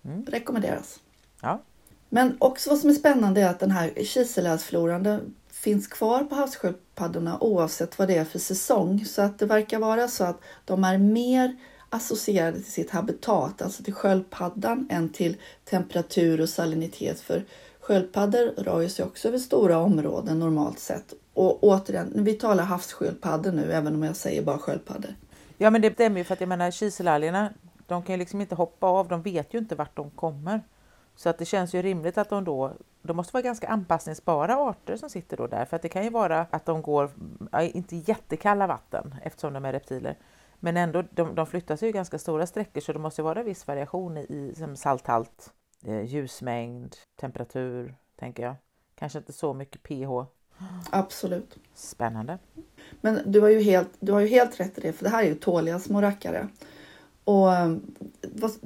Mm. 0.07 0.25
Rekommenderas. 0.25 0.99
Ja. 1.41 1.61
Men 2.09 2.37
också 2.39 2.69
vad 2.69 2.79
som 2.79 2.89
är 2.89 2.93
spännande 2.93 3.41
är 3.41 3.49
att 3.49 3.59
den 3.59 3.71
här 3.71 4.03
kiseläsfloran 4.03 5.33
finns 5.51 5.87
kvar 5.87 6.23
på 6.23 6.35
havssköldpaddorna 6.35 7.37
oavsett 7.39 7.99
vad 7.99 8.07
det 8.07 8.17
är 8.17 8.25
för 8.25 8.39
säsong. 8.39 9.05
Så 9.05 9.21
att 9.21 9.39
det 9.39 9.45
verkar 9.45 9.79
vara 9.79 10.07
så 10.07 10.23
att 10.23 10.39
de 10.65 10.83
är 10.83 10.97
mer 10.97 11.55
associerade 11.89 12.57
till 12.57 12.71
sitt 12.71 12.91
habitat, 12.91 13.61
alltså 13.61 13.83
till 13.83 13.93
sköldpaddan, 13.93 14.87
än 14.91 15.09
till 15.09 15.37
temperatur 15.65 16.41
och 16.41 16.49
salinitet. 16.49 17.19
För 17.19 17.45
sköldpaddor 17.79 18.53
rör 18.57 18.87
sig 18.87 19.05
också 19.05 19.27
över 19.27 19.37
stora 19.37 19.77
områden 19.77 20.39
normalt 20.39 20.79
sett 20.79 21.13
Och 21.33 21.63
återigen, 21.63 22.23
vi 22.23 22.33
talar 22.33 22.63
havssköldpaddor 22.63 23.51
nu, 23.51 23.71
även 23.71 23.95
om 23.95 24.03
jag 24.03 24.15
säger 24.15 24.41
bara 24.41 24.57
sköldpaddor. 24.57 25.15
Ja, 25.57 25.69
men 25.69 25.81
det 25.81 25.93
stämmer 25.93 26.17
ju 26.17 26.23
för 26.23 26.33
att 26.33 26.39
jag 26.39 26.49
menar 26.49 26.71
kiselalgerna, 26.71 27.49
de 27.87 28.03
kan 28.03 28.13
ju 28.13 28.19
liksom 28.19 28.41
inte 28.41 28.55
hoppa 28.55 28.87
av, 28.87 29.07
de 29.07 29.21
vet 29.21 29.53
ju 29.53 29.57
inte 29.57 29.75
vart 29.75 29.95
de 29.95 30.09
kommer. 30.09 30.61
Så 31.15 31.29
att 31.29 31.37
det 31.37 31.45
känns 31.45 31.73
ju 31.73 31.81
rimligt 31.81 32.17
att 32.17 32.29
de 32.29 32.43
då, 32.43 32.73
de 33.01 33.17
måste 33.17 33.33
vara 33.33 33.41
ganska 33.41 33.67
anpassningsbara 33.67 34.55
arter 34.55 34.97
som 34.97 35.09
sitter 35.09 35.37
då 35.37 35.47
där, 35.47 35.65
för 35.65 35.75
att 35.75 35.81
det 35.81 35.89
kan 35.89 36.03
ju 36.03 36.09
vara 36.09 36.47
att 36.51 36.65
de 36.65 36.81
går, 36.81 37.11
inte 37.61 37.95
jättekalla 37.95 38.67
vatten 38.67 39.15
eftersom 39.23 39.53
de 39.53 39.65
är 39.65 39.73
reptiler, 39.73 40.17
men 40.59 40.77
ändå, 40.77 41.03
de, 41.11 41.35
de 41.35 41.47
flyttar 41.47 41.75
sig 41.75 41.87
ju 41.87 41.93
ganska 41.93 42.19
stora 42.19 42.47
sträckor 42.47 42.81
så 42.81 42.93
det 42.93 42.99
måste 42.99 43.21
vara 43.21 43.43
viss 43.43 43.67
variation 43.67 44.17
i, 44.17 44.21
i 44.21 44.55
som 44.55 44.75
salthalt, 44.75 45.53
eh, 45.85 46.01
ljusmängd, 46.01 46.95
temperatur, 47.19 47.95
tänker 48.15 48.43
jag. 48.43 48.55
Kanske 48.95 49.19
inte 49.19 49.33
så 49.33 49.53
mycket 49.53 49.83
pH. 49.83 50.25
Absolut. 50.89 51.57
Spännande. 51.73 52.37
Men 53.01 53.19
du 53.25 53.41
har 53.41 53.49
ju 53.49 53.61
helt, 53.61 53.89
du 53.99 54.11
har 54.11 54.19
ju 54.19 54.27
helt 54.27 54.59
rätt 54.59 54.77
i 54.77 54.81
det, 54.81 54.93
för 54.93 55.03
det 55.03 55.09
här 55.09 55.23
är 55.23 55.27
ju 55.27 55.35
tåliga 55.35 55.79
små 55.79 56.01
rackare. 56.01 56.47
Och 57.27 57.49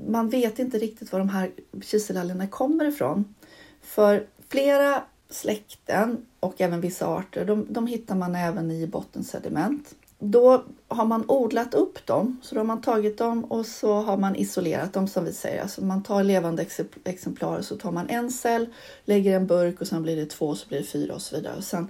man 0.07 0.29
vet 0.29 0.59
inte 0.59 0.77
riktigt 0.77 1.11
var 1.11 1.19
de 1.19 1.29
här 1.29 1.51
kiselalgerna 1.81 2.47
kommer 2.47 2.85
ifrån. 2.85 3.35
För 3.81 4.27
flera 4.49 5.03
släkten 5.29 6.25
och 6.39 6.61
även 6.61 6.81
vissa 6.81 7.07
arter, 7.07 7.45
de, 7.45 7.65
de 7.69 7.87
hittar 7.87 8.15
man 8.15 8.35
även 8.35 8.71
i 8.71 8.87
bottensediment. 8.87 9.95
Då 10.19 10.63
har 10.87 11.05
man 11.05 11.25
odlat 11.27 11.73
upp 11.73 12.05
dem, 12.05 12.39
så 12.43 12.55
då 12.55 12.59
har 12.61 12.65
man 12.65 12.81
tagit 12.81 13.17
dem 13.17 13.45
och 13.45 13.65
så 13.65 13.93
har 13.93 14.17
man 14.17 14.35
isolerat 14.35 14.93
dem 14.93 15.07
som 15.07 15.25
vi 15.25 15.33
säger. 15.33 15.61
Alltså 15.61 15.83
man 15.83 16.03
tar 16.03 16.23
levande 16.23 16.65
exemplar 17.03 17.57
och 17.57 17.65
så 17.65 17.77
tar 17.77 17.91
man 17.91 18.09
en 18.09 18.31
cell, 18.31 18.67
lägger 19.05 19.35
en 19.35 19.47
burk 19.47 19.81
och 19.81 19.87
sen 19.87 20.03
blir 20.03 20.15
det 20.15 20.25
två, 20.25 20.55
så 20.55 20.67
blir 20.67 20.79
det 20.79 20.85
fyra 20.85 21.13
och 21.13 21.21
så 21.21 21.35
vidare. 21.35 21.57
Och 21.57 21.63
sen 21.63 21.87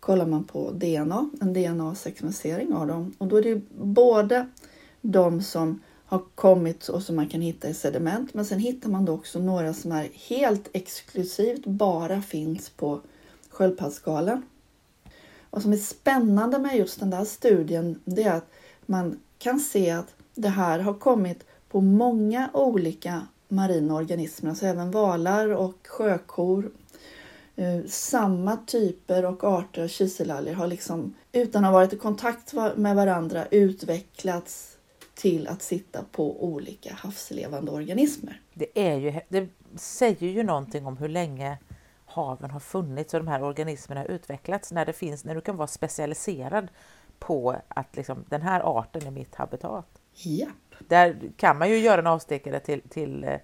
kollar 0.00 0.26
man 0.26 0.44
på 0.44 0.70
DNA, 0.70 1.30
en 1.40 1.52
DNA-sekvensering 1.52 2.74
av 2.74 2.86
dem 2.86 3.14
och 3.18 3.26
då 3.26 3.36
är 3.36 3.42
det 3.42 3.62
både 3.76 4.46
de 5.02 5.42
som 5.42 5.80
har 6.10 6.22
kommit 6.34 6.88
och 6.88 7.02
som 7.02 7.16
man 7.16 7.28
kan 7.28 7.40
hitta 7.40 7.68
i 7.68 7.74
sediment. 7.74 8.34
Men 8.34 8.44
sen 8.44 8.58
hittar 8.58 8.88
man 8.88 9.04
då 9.04 9.12
också 9.12 9.38
några 9.38 9.74
som 9.74 9.92
är 9.92 10.08
helt 10.28 10.68
exklusivt 10.72 11.66
bara 11.66 12.22
finns 12.22 12.70
på 12.70 13.00
sköldpaddsskalen. 13.50 14.42
Vad 15.50 15.62
som 15.62 15.72
är 15.72 15.76
spännande 15.76 16.58
med 16.58 16.76
just 16.76 17.00
den 17.00 17.10
där 17.10 17.24
studien 17.24 18.00
det 18.04 18.22
är 18.22 18.36
att 18.36 18.50
man 18.86 19.18
kan 19.38 19.60
se 19.60 19.90
att 19.90 20.14
det 20.34 20.48
här 20.48 20.78
har 20.78 20.94
kommit 20.94 21.44
på 21.68 21.80
många 21.80 22.50
olika 22.52 23.26
marina 23.48 23.94
organismer, 23.94 24.50
alltså 24.50 24.66
även 24.66 24.90
valar 24.90 25.48
och 25.48 25.86
sjökor. 25.88 26.70
Eh, 27.56 27.80
samma 27.88 28.56
typer 28.56 29.24
och 29.24 29.44
arter 29.44 29.82
av 29.82 29.88
kiselalger 29.88 30.54
har 30.54 30.66
liksom 30.66 31.14
utan 31.32 31.64
att 31.64 31.68
ha 31.68 31.78
varit 31.78 31.92
i 31.92 31.96
kontakt 31.96 32.54
med 32.76 32.96
varandra 32.96 33.46
utvecklats 33.50 34.76
till 35.20 35.48
att 35.48 35.62
sitta 35.62 36.04
på 36.12 36.44
olika 36.44 36.94
havslevande 36.94 37.70
organismer. 37.72 38.40
Det, 38.54 38.68
är 38.74 38.96
ju, 38.96 39.20
det 39.28 39.48
säger 39.76 40.28
ju 40.28 40.42
någonting 40.42 40.86
om 40.86 40.96
hur 40.96 41.08
länge 41.08 41.58
haven 42.06 42.50
har 42.50 42.60
funnits 42.60 43.14
och 43.14 43.20
de 43.20 43.28
här 43.28 43.42
organismerna 43.42 44.00
har 44.00 44.08
utvecklats 44.08 44.72
när 44.72 44.86
det 44.86 44.92
finns, 44.92 45.24
när 45.24 45.34
du 45.34 45.40
kan 45.40 45.56
vara 45.56 45.68
specialiserad 45.68 46.68
på 47.18 47.56
att 47.68 47.96
liksom, 47.96 48.24
den 48.28 48.42
här 48.42 48.78
arten 48.78 49.06
är 49.06 49.10
mitt 49.10 49.34
habitat. 49.34 50.00
Japp. 50.14 50.74
Där 50.88 51.30
kan 51.36 51.58
man 51.58 51.70
ju 51.70 51.78
göra 51.78 52.00
en 52.00 52.06
avstickare 52.06 52.60
till, 52.60 52.80
till 52.80 53.24
eh, 53.24 53.36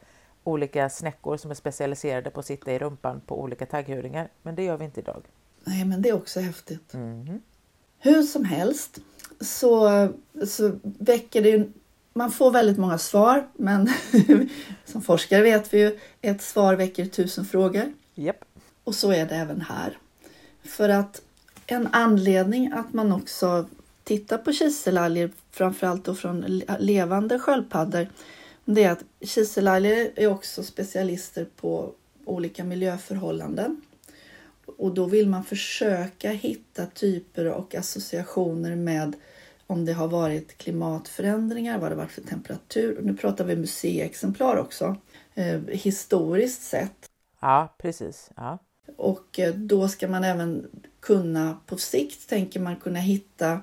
olika 0.45 0.88
snäckor 0.88 1.37
som 1.37 1.50
är 1.50 1.54
specialiserade 1.54 2.30
på 2.30 2.40
att 2.40 2.47
sitta 2.47 2.73
i 2.73 2.78
rumpan 2.78 3.21
på 3.26 3.40
olika 3.40 3.66
tagghuringar, 3.66 4.28
men 4.42 4.54
det 4.54 4.62
gör 4.62 4.76
vi 4.76 4.85
inte 4.85 5.00
idag. 5.00 5.23
Nej, 5.64 5.85
men 5.85 6.02
det 6.02 6.09
är 6.09 6.14
också 6.14 6.40
häftigt. 6.40 6.95
Mm. 6.95 7.40
Hur 7.99 8.23
som 8.23 8.45
helst 8.45 8.99
så, 9.40 10.09
så 10.47 10.78
väcker 10.83 11.43
det 11.43 11.69
man 12.16 12.33
får 12.33 12.50
väldigt 12.50 12.78
många 12.78 12.99
svar, 12.99 13.47
men 13.55 13.90
som 14.85 15.02
forskare 15.02 15.43
vet 15.43 15.75
vi 15.75 15.78
ju 15.78 15.99
ett 16.21 16.43
svar 16.43 16.75
väcker 16.75 17.07
tusen 17.07 17.45
frågor. 17.45 17.93
Yep. 18.14 18.45
Och 18.85 18.95
så 18.95 19.12
är 19.12 19.26
det 19.26 19.35
även 19.35 19.61
här. 19.61 19.99
För 20.64 20.88
att 20.88 21.23
en 21.66 21.88
anledning 21.93 22.73
att 22.73 22.93
man 22.93 23.12
också 23.12 23.66
tittar 24.05 24.38
på 24.38 24.52
kiselalger, 24.52 25.31
framförallt 25.50 26.05
då 26.05 26.14
från 26.14 26.62
levande 26.78 27.38
sköldpaddor, 27.38 28.09
det 28.64 28.85
är 28.85 28.90
att 28.90 29.05
kiselalger 29.21 30.11
är 30.16 30.26
också 30.26 30.62
specialister 30.62 31.47
på 31.61 31.93
olika 32.25 32.64
miljöförhållanden. 32.64 33.83
Och 34.66 34.94
då 34.94 35.04
vill 35.06 35.28
man 35.28 35.44
försöka 35.44 36.30
hitta 36.30 36.87
typer 36.87 37.52
och 37.52 37.75
associationer 37.75 38.76
med 38.76 39.16
om 39.66 39.85
det 39.85 39.92
har 39.92 40.08
varit 40.08 40.58
klimatförändringar, 40.58 41.78
vad 41.78 41.90
det 41.90 41.94
varit 41.94 42.12
för 42.12 42.23
temperatur. 42.23 43.00
Nu 43.02 43.16
pratar 43.16 43.44
vi 43.44 43.56
museiexemplar 43.56 44.56
också, 44.56 44.96
eh, 45.35 45.61
historiskt 45.68 46.62
sett. 46.62 47.06
Ja, 47.40 47.75
precis. 47.78 48.30
Ja. 48.37 48.58
Och 48.96 49.38
eh, 49.38 49.54
då 49.54 49.88
ska 49.88 50.08
man 50.08 50.25
även 50.25 50.66
kunna, 51.00 51.58
på 51.66 51.76
sikt 51.76 52.28
tänker 52.28 52.61
man 52.61 52.76
kunna 52.76 52.99
hitta 52.99 53.61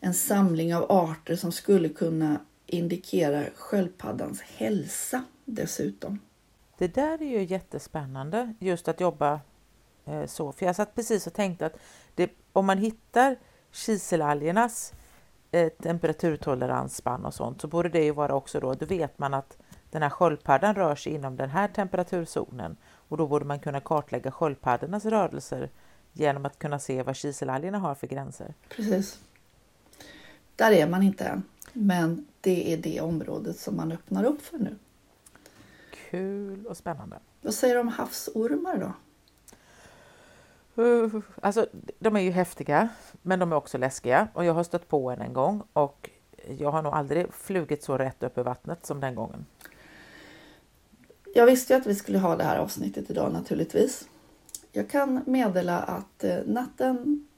en 0.00 0.14
samling 0.14 0.74
av 0.74 0.92
arter 0.92 1.36
som 1.36 1.52
skulle 1.52 1.88
kunna 1.88 2.40
indikera 2.66 3.44
sköldpaddans 3.54 4.40
hälsa 4.40 5.24
dessutom. 5.44 6.20
Det 6.78 6.94
där 6.94 7.22
är 7.22 7.30
ju 7.30 7.44
jättespännande, 7.44 8.54
just 8.58 8.88
att 8.88 9.00
jobba 9.00 9.40
så. 10.26 10.52
För 10.52 10.66
jag 10.66 10.76
satt 10.76 10.94
precis 10.94 11.26
och 11.26 11.32
tänkte 11.32 11.66
att 11.66 11.76
det, 12.14 12.30
om 12.52 12.66
man 12.66 12.78
hittar 12.78 13.36
kiselalgernas 13.72 14.92
eh, 15.50 15.68
temperaturtoleransspann 15.68 17.24
och 17.24 17.34
sånt 17.34 17.60
så 17.60 17.68
borde 17.68 17.88
det 17.88 18.04
ju 18.04 18.10
vara 18.10 18.34
också 18.34 18.60
då, 18.60 18.74
då 18.74 18.86
vet 18.86 19.18
man 19.18 19.34
att 19.34 19.56
den 19.90 20.02
här 20.02 20.10
sköldpaddan 20.10 20.74
rör 20.74 20.94
sig 20.94 21.12
inom 21.12 21.36
den 21.36 21.50
här 21.50 21.68
temperaturzonen 21.68 22.76
och 23.08 23.16
då 23.16 23.26
borde 23.26 23.44
man 23.44 23.58
kunna 23.58 23.80
kartlägga 23.80 24.30
sköldpaddornas 24.30 25.04
rörelser 25.04 25.70
genom 26.12 26.46
att 26.46 26.58
kunna 26.58 26.78
se 26.78 27.02
vad 27.02 27.16
kiselalgerna 27.16 27.78
har 27.78 27.94
för 27.94 28.06
gränser. 28.06 28.54
Precis. 28.68 29.20
Där 30.56 30.70
är 30.70 30.88
man 30.88 31.02
inte 31.02 31.24
än, 31.24 31.42
men 31.72 32.26
det 32.40 32.72
är 32.72 32.76
det 32.76 33.00
området 33.00 33.58
som 33.58 33.76
man 33.76 33.92
öppnar 33.92 34.24
upp 34.24 34.42
för 34.42 34.58
nu. 34.58 34.76
Kul 36.10 36.66
och 36.66 36.76
spännande. 36.76 37.18
Vad 37.42 37.54
säger 37.54 37.74
du 37.74 37.80
om 37.80 37.88
havsormar 37.88 38.76
då? 38.76 38.92
Alltså, 41.40 41.66
de 41.98 42.16
är 42.16 42.20
ju 42.20 42.30
häftiga, 42.30 42.88
men 43.22 43.38
de 43.38 43.52
är 43.52 43.56
också 43.56 43.78
läskiga 43.78 44.28
och 44.34 44.44
jag 44.44 44.54
har 44.54 44.64
stött 44.64 44.88
på 44.88 45.10
en 45.10 45.20
en 45.20 45.32
gång 45.32 45.62
och 45.72 46.10
jag 46.58 46.70
har 46.70 46.82
nog 46.82 46.94
aldrig 46.94 47.32
flugit 47.32 47.84
så 47.84 47.98
rätt 47.98 48.22
upp 48.22 48.38
i 48.38 48.42
vattnet 48.42 48.86
som 48.86 49.00
den 49.00 49.14
gången. 49.14 49.46
Jag 51.34 51.46
visste 51.46 51.72
ju 51.72 51.80
att 51.80 51.86
vi 51.86 51.94
skulle 51.94 52.18
ha 52.18 52.36
det 52.36 52.44
här 52.44 52.58
avsnittet 52.58 53.10
idag 53.10 53.32
naturligtvis. 53.32 54.08
Jag 54.72 54.90
kan 54.90 55.20
meddela 55.26 55.78
att 55.78 56.24
eh, 56.24 56.36
natten 56.46 57.28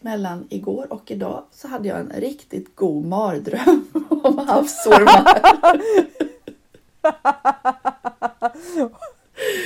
mellan 0.00 0.46
igår 0.50 0.92
och 0.92 1.10
idag 1.10 1.44
så 1.50 1.68
hade 1.68 1.88
jag 1.88 2.00
en 2.00 2.10
riktigt 2.10 2.76
god 2.76 3.04
mardröm 3.04 3.86
om 4.22 4.38
havsormar. 4.38 5.42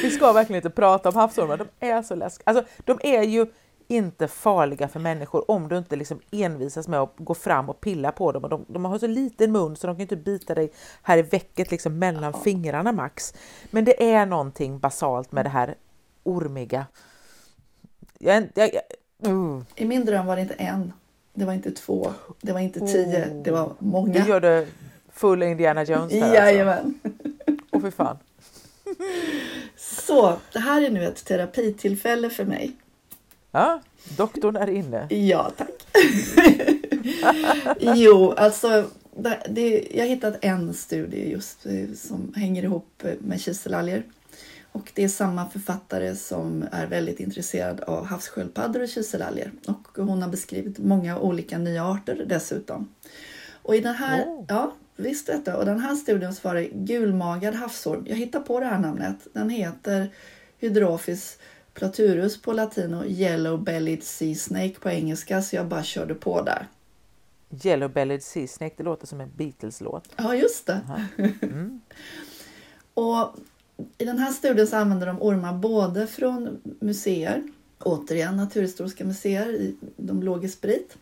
Vi 0.03 0.11
ska 0.11 0.33
verkligen 0.33 0.59
inte 0.59 0.71
prata 0.71 1.09
om 1.09 1.15
havsormar, 1.15 1.57
de 1.57 1.69
är 1.81 2.03
så 2.03 2.15
läskiga. 2.15 2.43
Alltså, 2.47 2.65
de 2.85 2.99
är 3.03 3.23
ju 3.23 3.47
inte 3.91 4.29
farliga 4.29 4.89
för 4.89 5.01
människor 5.01 5.51
om 5.51 5.69
du 5.69 5.79
inte 5.79 5.97
liksom 5.97 6.21
envisas 6.31 6.89
med 6.89 7.01
att 7.01 7.15
gå 7.17 7.35
fram 7.35 7.69
och 7.69 7.81
pilla 7.81 8.13
på 8.13 8.33
dem. 8.33 8.45
Och 8.45 8.51
de, 8.51 8.65
de 8.69 8.85
har 8.85 8.99
så 8.99 9.07
liten 9.07 9.53
mun 9.53 9.77
så 9.77 9.87
de 9.87 9.97
kan 9.97 10.01
inte 10.01 10.17
bita 10.17 10.55
dig 10.55 10.73
här 11.03 11.19
i 11.19 11.23
vecket 11.23 11.71
liksom 11.71 11.99
mellan 11.99 12.33
fingrarna 12.33 12.93
max. 12.93 13.35
Men 13.71 13.85
det 13.85 14.13
är 14.13 14.27
någonting 14.27 14.79
basalt 14.79 15.33
med 15.33 15.45
det 15.45 15.49
här 15.49 15.75
ormiga. 16.23 16.87
Jag, 18.19 18.49
jag, 18.55 18.71
jag, 18.75 19.33
uh. 19.33 19.63
I 19.77 19.85
min 19.85 20.05
dröm 20.05 20.27
var 20.27 20.37
det 20.37 20.43
inte 20.43 20.55
en, 20.55 20.93
det 21.35 21.45
var 21.45 21.53
inte 21.53 21.71
två, 21.71 22.13
det 22.41 22.53
var 22.53 22.61
inte 22.61 22.81
tio, 22.81 23.25
oh. 23.25 23.43
det 23.43 23.51
var 23.51 23.73
många. 23.79 24.13
Du 24.13 24.29
gör 24.29 24.41
det 24.41 24.67
full 25.13 25.43
Indiana 25.43 25.85
Jones 25.85 26.13
där 26.13 26.35
Jajamän. 26.35 27.01
Alltså. 27.05 27.57
Åh 27.71 27.83
fy 27.83 27.91
fan. 27.91 28.19
Så, 29.77 30.39
det 30.53 30.59
här 30.59 30.83
är 30.83 30.91
nu 30.91 31.05
ett 31.05 31.25
terapitillfälle 31.25 32.31
för 32.31 32.45
mig. 32.45 32.73
Ja, 33.51 33.81
doktorn 34.17 34.57
är 34.57 34.71
inne. 34.71 35.07
Ja, 35.09 35.53
tack. 35.57 35.71
jo, 37.81 38.33
alltså 38.33 38.85
det, 39.17 39.43
det, 39.49 39.89
jag 39.91 40.03
har 40.03 40.09
hittat 40.09 40.45
en 40.45 40.75
studie 40.75 41.31
just 41.31 41.67
eh, 41.67 41.95
som 41.97 42.33
hänger 42.37 42.63
ihop 42.63 43.03
med 43.19 43.41
kiselalger. 43.41 44.03
Och 44.73 44.93
det 44.95 45.05
är 45.05 45.09
samma 45.09 45.49
författare 45.49 46.17
som 46.17 46.65
är 46.73 46.87
väldigt 46.87 47.21
intresserad 47.21 47.81
av 47.81 48.05
havssköldpaddor 48.05 48.83
och 48.83 48.89
kiselalger. 48.89 49.53
Och 49.67 50.05
hon 50.05 50.23
har 50.23 50.29
beskrivit 50.29 50.79
många 50.79 51.19
olika 51.19 51.59
nya 51.59 51.85
arter 51.85 52.25
dessutom. 52.27 52.89
Och 53.63 53.77
i 53.77 53.81
den 53.81 53.95
här, 53.95 54.25
oh. 54.25 54.45
ja, 54.49 54.75
visst 55.01 55.27
detta. 55.27 55.57
Och 55.57 55.65
den 55.65 55.81
här 55.81 55.95
studien 55.95 56.35
så 56.35 56.49
var 56.49 56.55
det 56.55 56.69
gulmagad 56.69 57.55
havsorm. 57.55 58.07
Jag 58.09 58.17
hittar 58.17 58.41
på 58.41 58.61
det 58.61 58.67
här 58.67 58.79
namnet. 58.79 59.17
Den 59.33 59.51
heter 59.51 60.11
Hydrophis 60.59 61.39
Platurus 61.75 62.43
på 62.43 62.53
latin 62.53 62.95
och 62.95 63.05
Yellow-bellied 63.05 64.01
sea 64.01 64.35
snake 64.35 64.75
på 64.81 64.91
engelska 64.91 65.43
så 65.43 65.57
jag 65.57 65.67
bara 65.67 65.83
körde 65.83 66.15
på 66.15 66.43
där. 66.43 66.69
Yellow-bellied 67.51 68.21
sea 68.21 68.47
snake, 68.47 68.75
det 68.77 68.83
låter 68.83 69.07
som 69.07 69.21
en 69.21 69.31
Beatles-låt. 69.37 70.09
Ja, 70.17 70.35
just 70.35 70.67
det. 70.67 70.81
Mm. 71.43 71.81
och 72.95 73.37
I 73.99 74.05
den 74.05 74.19
här 74.19 74.33
studien 74.33 74.67
så 74.67 74.77
använder 74.77 75.07
de 75.07 75.23
ormar 75.23 75.53
både 75.53 76.07
från 76.07 76.61
museer, 76.81 77.43
återigen 77.79 78.37
Naturhistoriska 78.37 79.05
museer, 79.05 79.73
de 79.97 80.23
låg 80.23 80.45
i 80.45 80.49
sprit, 80.49 80.97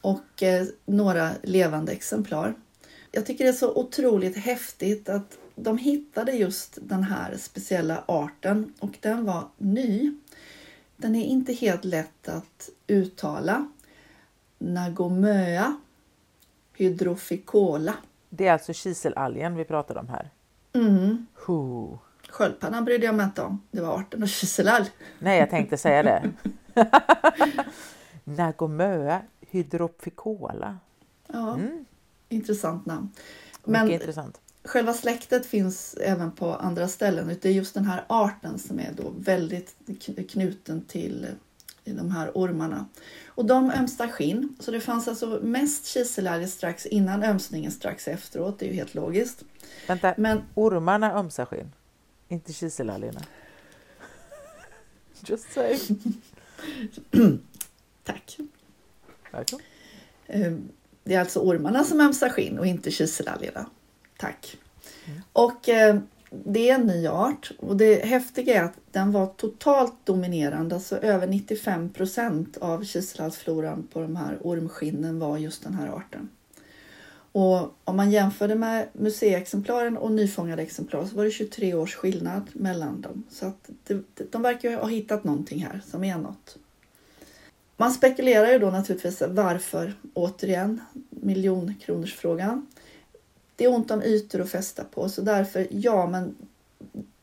och 0.00 0.42
eh, 0.42 0.66
några 0.86 1.30
levande 1.42 1.92
exemplar. 1.92 2.54
Jag 3.16 3.26
tycker 3.26 3.44
det 3.44 3.50
är 3.50 3.52
så 3.52 3.74
otroligt 3.74 4.36
häftigt 4.36 5.08
att 5.08 5.38
de 5.54 5.78
hittade 5.78 6.32
just 6.32 6.78
den 6.82 7.02
här 7.02 7.36
speciella 7.36 8.04
arten 8.06 8.74
och 8.78 8.98
den 9.00 9.24
var 9.24 9.48
ny. 9.56 10.14
Den 10.96 11.14
är 11.14 11.24
inte 11.24 11.52
helt 11.52 11.84
lätt 11.84 12.28
att 12.28 12.68
uttala. 12.86 13.68
Nagomöa 14.58 15.76
hydroficola. 16.72 17.94
Det 18.28 18.46
är 18.46 18.52
alltså 18.52 18.72
kiselalgen 18.72 19.56
vi 19.56 19.64
pratar 19.64 19.96
om 19.98 20.08
här. 20.08 20.30
Mm. 20.72 21.26
Sköldpaddan 22.28 22.84
brydde 22.84 23.06
jag 23.06 23.14
mig 23.14 23.24
inte 23.24 23.42
om. 23.42 23.62
Det 23.70 23.80
var 23.80 23.98
arten 23.98 24.22
och 24.22 24.28
kiselalg. 24.28 24.86
Nej, 25.18 25.38
jag 25.38 25.50
tänkte 25.50 25.76
säga 25.76 26.02
det. 26.02 26.32
Nagomöa 28.24 29.20
hydroficola. 29.40 30.78
Ja, 31.26 31.54
mm. 31.54 31.85
Intressant 32.28 32.86
namn. 32.86 33.10
Men 33.64 33.90
intressant. 33.90 34.40
Själva 34.64 34.94
släktet 34.94 35.46
finns 35.46 35.94
även 35.94 36.32
på 36.32 36.54
andra 36.54 36.88
ställen. 36.88 37.36
Det 37.40 37.48
är 37.48 37.52
just 37.52 37.74
den 37.74 37.84
här 37.84 38.04
arten 38.08 38.58
som 38.58 38.80
är 38.80 38.92
då 38.96 39.12
väldigt 39.18 39.76
knuten 40.28 40.84
till 40.84 41.26
de 41.84 42.10
här 42.10 42.30
ormarna. 42.34 42.86
Och 43.26 43.44
de 43.44 43.70
ömstar 43.70 44.08
skinn, 44.08 44.56
så 44.60 44.70
det 44.70 44.80
fanns 44.80 45.08
alltså 45.08 45.40
mest 45.42 45.86
kiselalger 45.86 46.46
strax 46.46 46.86
innan 46.86 47.22
ömsningen 47.22 47.72
strax 47.72 48.08
efteråt. 48.08 48.58
Det 48.58 48.66
är 48.66 48.70
ju 48.70 48.74
helt 48.74 48.94
logiskt. 48.94 49.44
Vänta, 49.86 50.14
Men 50.16 50.42
ormarna 50.54 51.12
ömsar 51.12 51.44
skinn? 51.44 51.72
Inte 52.28 52.52
kiselalgerna? 52.52 53.20
Just 55.20 55.52
say. 55.52 55.78
Tack. 58.04 58.38
Välkommen. 59.30 59.66
Det 61.06 61.14
är 61.14 61.20
alltså 61.20 61.40
ormarna 61.40 61.84
som 61.84 62.00
ömsar 62.00 62.28
skinn 62.28 62.58
och 62.58 62.66
inte 62.66 62.90
kiselalgerna. 62.90 63.66
Tack. 64.16 64.56
Mm. 65.06 65.20
Och 65.32 65.68
eh, 65.68 65.96
det 66.30 66.70
är 66.70 66.74
en 66.74 66.86
ny 66.86 67.06
art 67.06 67.52
och 67.58 67.76
det 67.76 68.04
häftiga 68.04 68.60
är 68.60 68.64
att 68.64 68.76
den 68.90 69.12
var 69.12 69.26
totalt 69.26 69.94
dominerande. 70.04 70.74
Alltså 70.74 70.96
över 70.96 71.26
95 71.26 71.92
procent 71.92 72.56
av 72.56 72.84
kiselhalsfloran 72.84 73.88
på 73.92 74.00
de 74.00 74.16
här 74.16 74.38
ormskinnen 74.40 75.18
var 75.18 75.38
just 75.38 75.62
den 75.62 75.74
här 75.74 75.88
arten. 75.88 76.28
Och 77.32 77.74
om 77.84 77.96
man 77.96 78.10
jämförde 78.10 78.54
med 78.54 78.88
museiexemplaren 78.92 79.96
och 79.96 80.12
nyfångade 80.12 80.62
exemplar 80.62 81.04
så 81.04 81.16
var 81.16 81.24
det 81.24 81.30
23 81.30 81.74
års 81.74 81.94
skillnad 81.94 82.42
mellan 82.52 83.00
dem. 83.00 83.24
Så 83.30 83.46
att 83.46 83.70
det, 83.86 84.32
de 84.32 84.42
verkar 84.42 84.76
ha 84.76 84.88
hittat 84.88 85.24
någonting 85.24 85.64
här 85.64 85.80
som 85.90 86.04
är 86.04 86.18
något. 86.18 86.58
Man 87.76 87.90
spekulerar 87.90 88.52
ju 88.52 88.58
då 88.58 88.70
naturligtvis 88.70 89.22
varför, 89.28 89.94
återigen, 90.14 90.80
miljonkronorsfrågan. 91.10 92.66
Det 93.56 93.64
är 93.64 93.74
ont 93.74 93.90
om 93.90 94.02
ytor 94.02 94.40
att 94.40 94.50
fästa 94.50 94.84
på 94.84 95.08
så 95.08 95.22
därför, 95.22 95.66
ja 95.70 96.06
men 96.06 96.34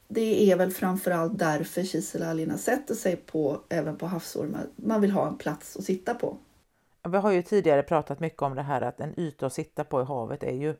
det 0.07 0.51
är 0.51 0.55
väl 0.55 0.71
framförallt 0.71 1.39
därför 1.39 1.83
kiselalgerna 1.83 2.57
sätter 2.57 2.95
sig 2.95 3.15
på, 3.15 3.61
även 3.69 3.97
på 3.97 4.05
havsormar. 4.05 4.65
Man 4.75 5.01
vill 5.01 5.11
ha 5.11 5.27
en 5.27 5.37
plats 5.37 5.77
att 5.77 5.83
sitta 5.83 6.13
på. 6.13 6.37
Vi 7.07 7.17
har 7.17 7.31
ju 7.31 7.41
tidigare 7.41 7.83
pratat 7.83 8.19
mycket 8.19 8.41
om 8.41 8.55
det 8.55 8.61
här 8.61 8.81
att 8.81 8.99
en 8.99 9.19
yta 9.19 9.45
att 9.45 9.53
sitta 9.53 9.83
på 9.83 10.01
i 10.01 10.05
havet 10.05 10.43
är 10.43 10.55
ju 10.55 10.75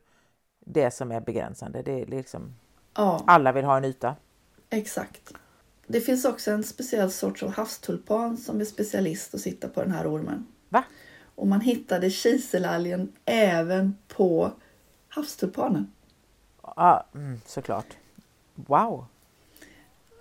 det 0.60 0.90
som 0.90 1.12
är 1.12 1.20
begränsande. 1.20 1.82
Det 1.82 2.00
är 2.00 2.06
liksom, 2.06 2.54
ja. 2.94 3.22
Alla 3.26 3.52
vill 3.52 3.64
ha 3.64 3.76
en 3.76 3.84
yta. 3.84 4.16
Exakt. 4.70 5.34
Det 5.86 6.00
finns 6.00 6.24
också 6.24 6.50
en 6.50 6.64
speciell 6.64 7.10
sorts 7.10 7.42
av 7.42 7.52
havstulpan 7.52 8.36
som 8.36 8.60
är 8.60 8.64
specialist 8.64 9.34
att 9.34 9.40
sitta 9.40 9.68
på 9.68 9.82
den 9.82 9.90
här 9.90 10.14
ormen. 10.14 10.46
Va? 10.68 10.84
Och 11.34 11.46
man 11.46 11.60
hittade 11.60 12.10
kiselalgen 12.10 13.12
även 13.24 13.96
på 14.08 14.50
havstulpanen. 15.08 15.92
Ja, 16.62 17.06
mm, 17.14 17.40
såklart. 17.46 17.96
Wow! 18.54 19.06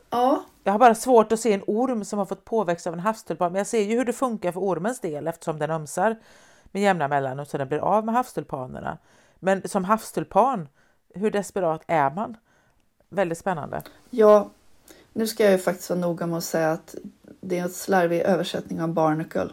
Ja. 0.09 0.43
Jag 0.63 0.71
har 0.71 0.79
bara 0.79 0.95
svårt 0.95 1.31
att 1.31 1.39
se 1.39 1.53
en 1.53 1.63
orm 1.67 2.05
som 2.05 2.19
har 2.19 2.25
fått 2.25 2.45
påväxt 2.45 2.87
av 2.87 2.93
en 2.93 2.99
havstulpan, 2.99 3.51
men 3.51 3.59
jag 3.59 3.67
ser 3.67 3.81
ju 3.81 3.97
hur 3.97 4.05
det 4.05 4.13
funkar 4.13 4.51
för 4.51 4.59
ormens 4.59 4.99
del 4.99 5.27
eftersom 5.27 5.59
den 5.59 5.71
ömsar 5.71 6.15
med 6.71 6.81
jämna 6.81 7.07
mellanrum 7.07 7.45
så 7.45 7.57
den 7.57 7.67
blir 7.67 7.79
av 7.79 8.05
med 8.05 8.15
havstulpanerna. 8.15 8.97
Men 9.39 9.67
som 9.67 9.85
havstulpan, 9.85 10.67
hur 11.13 11.31
desperat 11.31 11.81
är 11.87 12.09
man? 12.09 12.37
Väldigt 13.09 13.37
spännande. 13.37 13.81
Ja, 14.09 14.49
nu 15.13 15.27
ska 15.27 15.43
jag 15.43 15.51
ju 15.51 15.57
faktiskt 15.57 15.89
vara 15.89 15.99
noga 15.99 16.27
med 16.27 16.37
att 16.37 16.43
säga 16.43 16.71
att 16.71 16.95
det 17.41 17.59
är 17.59 17.63
en 17.63 17.69
slarvig 17.69 18.21
översättning 18.21 18.81
av 18.81 18.93
barnacle. 18.93 19.49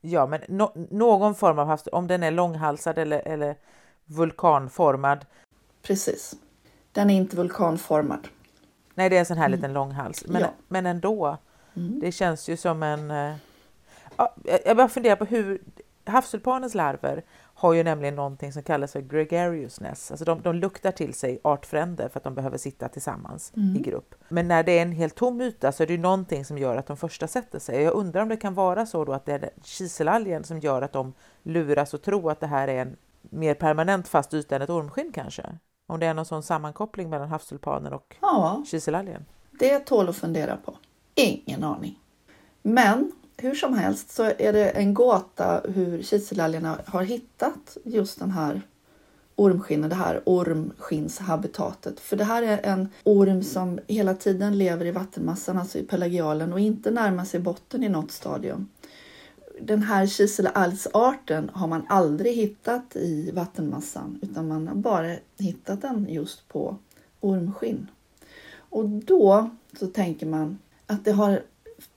Ja, 0.00 0.26
men 0.26 0.40
no 0.48 0.72
någon 0.90 1.34
form 1.34 1.58
av 1.58 1.66
havstulpan, 1.66 1.98
om 1.98 2.06
den 2.06 2.22
är 2.22 2.30
långhalsad 2.30 2.98
eller, 2.98 3.28
eller 3.28 3.56
vulkanformad. 4.04 5.26
Precis. 5.82 6.34
Den 6.92 7.10
är 7.10 7.14
inte 7.14 7.36
vulkanformad. 7.36 8.28
Nej, 8.94 9.10
det 9.10 9.16
är 9.16 9.20
en 9.20 9.26
sån 9.26 9.38
här 9.38 9.46
mm. 9.46 9.58
liten 9.58 9.72
långhals. 9.72 10.24
Men, 10.26 10.42
ja. 10.42 10.48
men 10.68 10.86
ändå. 10.86 11.38
Mm. 11.76 12.00
Det 12.00 12.12
känns 12.12 12.48
ju 12.48 12.56
som 12.56 12.82
en... 12.82 13.10
Eh, 13.10 13.34
ja, 14.16 14.34
jag 14.64 14.76
bara 14.76 14.88
funderar 14.88 15.16
på 15.16 15.24
hur 15.24 15.62
havstulpanens 16.04 16.74
larver 16.74 17.22
har 17.64 17.72
ju 17.72 17.84
nämligen 17.84 18.14
någonting 18.14 18.52
som 18.52 18.62
kallas 18.62 18.92
för 18.92 19.00
gregariousness. 19.00 20.10
Alltså 20.10 20.24
de, 20.24 20.42
de 20.42 20.54
luktar 20.54 20.90
till 20.90 21.14
sig 21.14 21.40
artfränder 21.44 22.08
för 22.08 22.20
att 22.20 22.24
de 22.24 22.34
behöver 22.34 22.58
sitta 22.58 22.88
tillsammans 22.88 23.52
mm. 23.56 23.76
i 23.76 23.78
grupp. 23.78 24.14
Men 24.28 24.48
när 24.48 24.62
det 24.62 24.78
är 24.78 24.82
en 24.82 24.92
helt 24.92 25.14
tom 25.14 25.40
yta 25.40 25.72
så 25.72 25.82
är 25.82 25.86
det 25.86 25.92
ju 25.92 25.98
någonting 25.98 26.44
som 26.44 26.58
gör 26.58 26.76
att 26.76 26.86
de 26.86 26.96
första 26.96 27.28
sätter 27.28 27.58
sig. 27.58 27.82
Jag 27.82 27.94
undrar 27.94 28.22
om 28.22 28.28
det 28.28 28.36
kan 28.36 28.54
vara 28.54 28.86
så 28.86 29.04
då 29.04 29.12
att 29.12 29.26
det 29.26 29.32
är 29.32 29.50
kiselalgen 29.62 30.44
som 30.44 30.60
gör 30.60 30.82
att 30.82 30.92
de 30.92 31.12
luras 31.42 31.94
och 31.94 32.02
tror 32.02 32.30
att 32.30 32.40
det 32.40 32.46
här 32.46 32.68
är 32.68 32.82
en 32.82 32.96
mer 33.20 33.54
permanent 33.54 34.08
fast 34.08 34.34
yta 34.34 34.56
än 34.56 34.62
ett 34.62 34.70
ormskinn 34.70 35.12
kanske? 35.14 35.58
Om 35.86 36.00
det 36.00 36.06
är 36.06 36.14
någon 36.14 36.24
sån 36.24 36.42
sammankoppling 36.42 37.10
mellan 37.10 37.28
havstulpanen 37.28 37.92
och 37.92 38.16
ja, 38.20 38.62
kiselalgen? 38.70 39.24
Det 39.50 39.78
tål 39.78 40.08
att 40.08 40.16
fundera 40.16 40.56
på. 40.56 40.76
Ingen 41.14 41.64
aning. 41.64 41.98
Men 42.62 43.12
hur 43.36 43.54
som 43.54 43.74
helst 43.74 44.10
så 44.10 44.22
är 44.22 44.52
det 44.52 44.70
en 44.70 44.94
gåta 44.94 45.60
hur 45.74 46.02
kiselalgerna 46.02 46.78
har 46.86 47.02
hittat 47.02 47.76
just 47.84 48.18
den 48.18 48.30
här 48.30 48.62
ormskinnet, 49.36 49.90
det 49.90 49.96
här 49.96 50.22
ormskinnshabitatet. 50.24 52.00
För 52.00 52.16
det 52.16 52.24
här 52.24 52.42
är 52.42 52.60
en 52.62 52.88
orm 53.04 53.42
som 53.42 53.78
hela 53.86 54.14
tiden 54.14 54.58
lever 54.58 54.86
i 54.86 54.90
vattenmassan, 54.90 55.58
alltså 55.58 55.78
i 55.78 55.82
pelagialen 55.82 56.52
och 56.52 56.60
inte 56.60 56.90
närmar 56.90 57.24
sig 57.24 57.40
botten 57.40 57.84
i 57.84 57.88
något 57.88 58.10
stadium 58.10 58.68
den 59.60 59.82
här 59.82 60.06
kiselalgsarten 60.06 61.50
har 61.54 61.66
man 61.66 61.86
aldrig 61.88 62.36
hittat 62.36 62.96
i 62.96 63.30
vattenmassan 63.30 64.18
utan 64.22 64.48
man 64.48 64.68
har 64.68 64.74
bara 64.74 65.16
hittat 65.38 65.82
den 65.82 66.06
just 66.08 66.48
på 66.48 66.76
ormskinn. 67.20 67.86
Och 68.56 68.88
då 68.88 69.50
så 69.78 69.86
tänker 69.86 70.26
man 70.26 70.58
att 70.86 71.04
det 71.04 71.12
har 71.12 71.42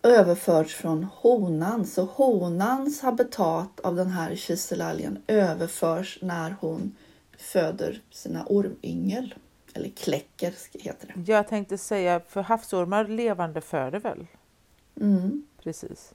överförts 0.10 0.76
från 0.76 1.04
honan. 1.04 1.86
Så 1.86 2.04
honans 2.06 3.02
habitat 3.02 3.80
av 3.80 3.96
den 3.96 4.08
här 4.08 4.36
kiselalgen 4.36 5.22
överförs 5.28 6.20
när 6.22 6.56
hon 6.60 6.96
föder 7.38 8.02
sina 8.12 8.46
ormyngel. 8.46 9.36
Eller 9.74 9.90
kläcker 9.90 10.54
heter 10.74 11.14
det. 11.16 11.32
Jag 11.32 11.48
tänkte 11.48 11.78
säga, 11.78 12.22
för 12.28 12.42
havsormar 12.42 13.06
levande 13.06 13.62
föder 13.62 14.00
väl? 14.00 14.28
Mm. 15.02 15.46
Precis. 15.64 16.14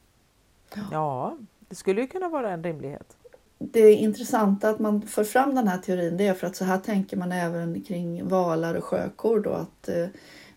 Ja, 0.91 1.37
det 1.69 1.75
skulle 1.75 2.01
ju 2.01 2.07
kunna 2.07 2.29
vara 2.29 2.51
en 2.51 2.65
rimlighet. 2.65 3.17
Det 3.59 3.93
intressanta 3.93 4.69
att 4.71 4.79
man 4.79 5.03
för 5.03 5.25
fram 5.25 5.55
den 5.55 5.69
här 5.69 5.79
teorin 5.79 6.17
det 6.17 6.27
är 6.27 6.35
för 6.35 6.47
att 6.47 6.57
så 6.57 6.65
här 6.65 6.79
tänker 6.79 7.17
man 7.17 7.33
även 7.33 7.83
kring 7.83 8.29
valar 8.29 8.75
och 8.75 8.85
sjökor 8.85 9.41
då 9.41 9.51
att, 9.51 9.89
eh, 9.89 10.07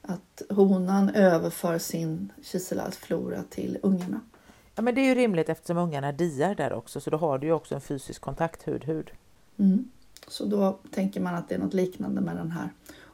att 0.08 0.42
honan 0.50 1.10
överför 1.10 1.78
sin 1.78 2.32
kiselalsflora 2.44 3.44
till 3.50 3.78
ungarna. 3.84 4.22
Ja 4.76 4.82
men 4.82 4.96
det 4.96 5.02
är 5.02 5.06
ju 5.06 5.16
rimligt 5.16 5.50
eftersom 5.50 5.78
ungarna 5.78 6.12
diar 6.12 6.56
där 6.56 6.74
också 6.74 7.00
så 7.00 7.10
då 7.10 7.18
har 7.18 7.38
du 7.38 7.48
ju 7.48 7.54
också 7.54 7.76
en 7.76 7.82
fysisk 7.82 8.22
kontakt 8.22 8.68
hud-hud. 8.68 9.12
Mm. 9.60 9.90
Så 10.28 10.46
då 10.46 10.80
tänker 10.92 11.20
man 11.22 11.36
att 11.36 11.50
det 11.50 11.56
är 11.56 11.60
något 11.60 11.74
liknande 11.74 12.22
med 12.22 12.36
den 12.36 12.52
här 12.52 12.70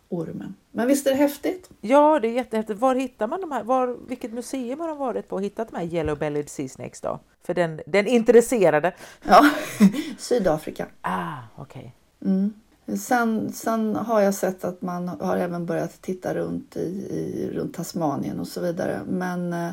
ormen. 0.09 0.55
Men 0.71 0.87
visst 0.87 1.07
är 1.07 1.11
det 1.11 1.17
häftigt? 1.17 1.69
Ja, 1.81 2.19
det 2.19 2.27
är 2.27 2.31
jättehäftigt. 2.31 2.79
Var 2.79 2.95
hittar 2.95 3.27
man 3.27 3.41
de 3.41 3.51
här? 3.51 3.63
Var, 3.63 3.97
vilket 4.07 4.33
museum 4.33 4.79
har 4.79 4.87
de 4.87 4.97
varit 4.97 5.27
på 5.27 5.35
och 5.35 5.41
hittat 5.41 5.71
de 5.71 5.77
här 5.77 5.85
yellow-bellied 5.85 6.47
sea 6.47 6.69
snakes 6.69 7.01
då? 7.01 7.19
För 7.43 7.53
den, 7.53 7.81
den 7.85 8.07
intresserade. 8.07 8.93
Ja, 9.23 9.45
Sydafrika. 10.17 10.87
Ah, 11.01 11.37
okej. 11.55 11.95
Okay. 12.19 12.31
Mm. 12.31 12.53
Sen, 12.99 13.53
sen 13.53 13.95
har 13.95 14.21
jag 14.21 14.33
sett 14.33 14.63
att 14.63 14.81
man 14.81 15.07
har 15.07 15.37
även 15.37 15.65
börjat 15.65 16.01
titta 16.01 16.33
runt 16.33 16.75
i, 16.77 16.79
i 17.11 17.49
runt 17.53 17.73
Tasmanien 17.75 18.39
och 18.39 18.47
så 18.47 18.61
vidare. 18.61 19.01
Men 19.07 19.53
eh, 19.53 19.71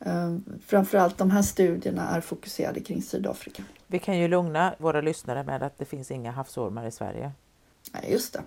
eh, 0.00 0.36
framförallt 0.66 1.18
de 1.18 1.30
här 1.30 1.42
studierna 1.42 2.08
är 2.08 2.20
fokuserade 2.20 2.80
kring 2.80 3.02
Sydafrika. 3.02 3.62
Vi 3.86 3.98
kan 3.98 4.18
ju 4.18 4.28
lugna 4.28 4.74
våra 4.78 5.00
lyssnare 5.00 5.42
med 5.44 5.62
att 5.62 5.78
det 5.78 5.84
finns 5.84 6.10
inga 6.10 6.30
havsormar 6.30 6.86
i 6.86 6.90
Sverige. 6.90 7.32
Nej, 7.92 8.12
just 8.12 8.32
det. 8.32 8.42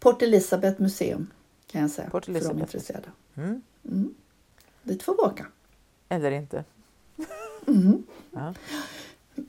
Port 0.00 0.22
Elizabeth 0.22 0.80
museum 0.82 1.26
kan 1.66 1.80
jag 1.80 1.90
säga 1.90 2.10
Port 2.10 2.24
för 2.24 2.32
de 2.32 2.38
Elizabeth. 2.38 2.62
intresserade. 2.62 3.08
Mm. 3.34 3.62
Mm. 3.88 4.14
Dit 4.82 5.02
får 5.02 5.12
vi 5.12 5.18
åka. 5.18 5.46
Eller 6.08 6.30
inte. 6.30 6.64
Mm. 7.66 8.02
Ja. 8.32 8.54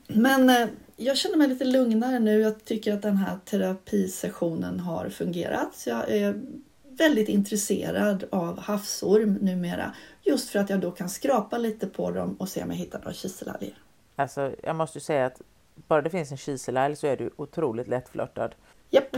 Men 0.06 0.50
eh, 0.50 0.68
jag 0.96 1.16
känner 1.16 1.36
mig 1.36 1.48
lite 1.48 1.64
lugnare 1.64 2.18
nu. 2.18 2.40
Jag 2.40 2.64
tycker 2.64 2.94
att 2.94 3.02
den 3.02 3.16
här 3.16 3.38
terapisessionen 3.44 4.80
har 4.80 5.08
fungerat. 5.08 5.84
Jag 5.86 6.10
är 6.10 6.42
väldigt 6.82 7.28
intresserad 7.28 8.24
av 8.30 8.58
havsorm 8.60 9.34
numera. 9.34 9.92
Just 10.22 10.50
för 10.50 10.58
att 10.58 10.70
jag 10.70 10.80
då 10.80 10.90
kan 10.90 11.08
skrapa 11.08 11.58
lite 11.58 11.86
på 11.86 12.10
dem 12.10 12.36
och 12.38 12.48
se 12.48 12.62
om 12.62 12.70
jag 12.70 12.76
hittar 12.76 12.98
några 12.98 13.12
kiselalger. 13.12 13.74
Alltså, 14.16 14.52
jag 14.62 14.76
måste 14.76 14.98
ju 14.98 15.02
säga 15.02 15.26
att 15.26 15.40
bara 15.88 16.02
det 16.02 16.10
finns 16.10 16.30
en 16.30 16.36
kiselalg 16.36 16.96
så 16.96 17.06
är 17.06 17.16
du 17.16 17.30
otroligt 17.36 17.88
lättflörtad. 17.88 18.54
Japp, 18.90 19.16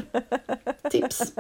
tips. 0.91 1.33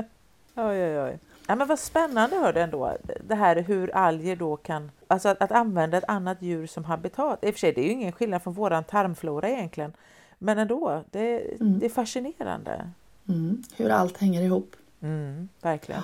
Oj, 0.54 0.84
oj, 0.84 1.00
oj. 1.00 1.18
Ja, 1.46 1.54
men 1.54 1.68
vad 1.68 1.78
spännande 1.78 2.36
hörde 2.36 2.62
ändå 2.62 2.96
det 3.28 3.34
här 3.34 3.56
hur 3.56 3.96
alger 3.96 4.36
då 4.36 4.56
kan, 4.56 4.90
alltså 5.08 5.28
att, 5.28 5.42
att 5.42 5.52
använda 5.52 5.96
ett 5.96 6.04
annat 6.08 6.42
djur 6.42 6.66
som 6.66 6.84
habitat. 6.84 7.44
I 7.44 7.50
och 7.50 7.54
för 7.54 7.58
sig, 7.58 7.72
det 7.72 7.80
är 7.80 7.84
ju 7.84 7.90
ingen 7.90 8.12
skillnad 8.12 8.42
från 8.42 8.54
våran 8.54 8.84
tarmflora 8.84 9.48
egentligen, 9.48 9.92
men 10.38 10.58
ändå, 10.58 11.04
det, 11.10 11.40
Mm. 11.60 11.78
det 11.78 11.86
är 11.86 11.90
fascinerande. 11.90 12.90
Mm. 13.28 13.62
Hur 13.76 13.90
allt 13.90 14.16
hänger 14.18 14.42
ihop. 14.42 14.76
Mm, 15.00 15.48
verkligen. 15.62 16.02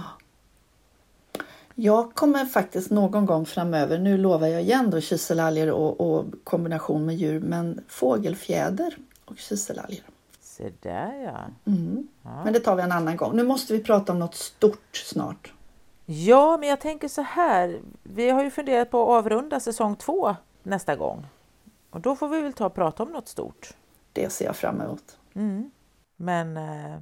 Jag 1.74 2.14
kommer 2.14 2.44
faktiskt 2.44 2.90
någon 2.90 3.26
gång 3.26 3.46
framöver, 3.46 3.98
nu 3.98 4.16
lovar 4.18 4.46
jag 4.46 4.62
igen 4.62 4.90
då 4.90 5.00
kiselalger 5.00 5.70
och, 5.70 6.00
och 6.00 6.24
kombination 6.44 7.06
med 7.06 7.14
djur, 7.16 7.40
men 7.40 7.80
fågelfjäder 7.88 8.96
och 9.24 9.38
kiselalger. 9.38 10.02
Se 10.40 10.70
där 10.80 11.14
ja. 11.24 11.72
Mm. 11.72 12.08
Ja. 12.22 12.44
Men 12.44 12.52
det 12.52 12.60
tar 12.60 12.76
vi 12.76 12.82
en 12.82 12.92
annan 12.92 13.16
gång. 13.16 13.36
Nu 13.36 13.42
måste 13.44 13.72
vi 13.72 13.82
prata 13.82 14.12
om 14.12 14.18
något 14.18 14.34
stort 14.34 14.96
snart. 14.96 15.52
Ja, 16.06 16.56
men 16.56 16.68
jag 16.68 16.80
tänker 16.80 17.08
så 17.08 17.22
här. 17.22 17.80
Vi 18.02 18.30
har 18.30 18.44
ju 18.44 18.50
funderat 18.50 18.90
på 18.90 19.02
att 19.02 19.24
avrunda 19.24 19.60
säsong 19.60 19.96
två 19.96 20.36
nästa 20.62 20.96
gång. 20.96 21.26
Och 21.90 22.00
då 22.00 22.16
får 22.16 22.28
vi 22.28 22.40
väl 22.40 22.52
ta 22.52 22.66
och 22.66 22.74
prata 22.74 23.02
om 23.02 23.08
något 23.12 23.28
stort. 23.28 23.70
Det 24.12 24.32
ser 24.32 24.44
jag 24.44 24.56
fram 24.56 24.80
emot. 24.80 25.18
Mm. 25.34 25.70
Men 26.16 26.56
eh, 26.56 26.98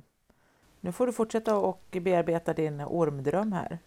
nu 0.81 0.93
får 0.93 1.07
du 1.07 1.13
fortsätta 1.13 1.57
och 1.57 1.97
bearbeta 2.03 2.53
din 2.55 2.81
ormdröm 2.81 3.53
här. 3.53 3.79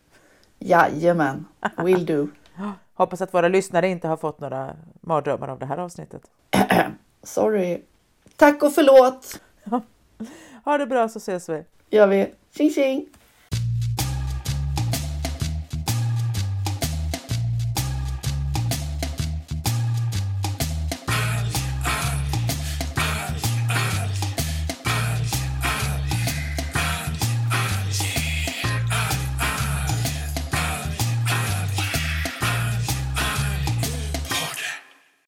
Jajamän, 0.60 1.46
will 1.78 2.06
do. 2.06 2.28
Hoppas 2.94 3.22
att 3.22 3.34
våra 3.34 3.48
lyssnare 3.48 3.88
inte 3.88 4.08
har 4.08 4.18
fått 4.18 4.40
några 4.40 4.76
mardrömmar 5.02 5.48
av 5.48 5.60
det 5.60 5.66
här 5.66 5.78
avsnittet. 5.78 6.22
Sorry. 7.24 7.82
Tack 8.36 8.64
och 8.64 8.74
förlåt 8.74 9.42
Ha 10.64 10.78
det 10.78 10.86
bra 10.86 11.10
så 11.10 11.18
ses 11.18 11.50
vi. 11.50 11.64
gör 11.90 12.08
vi. 12.08 12.34
Tjing 12.52 12.70
tjing! 12.70 13.08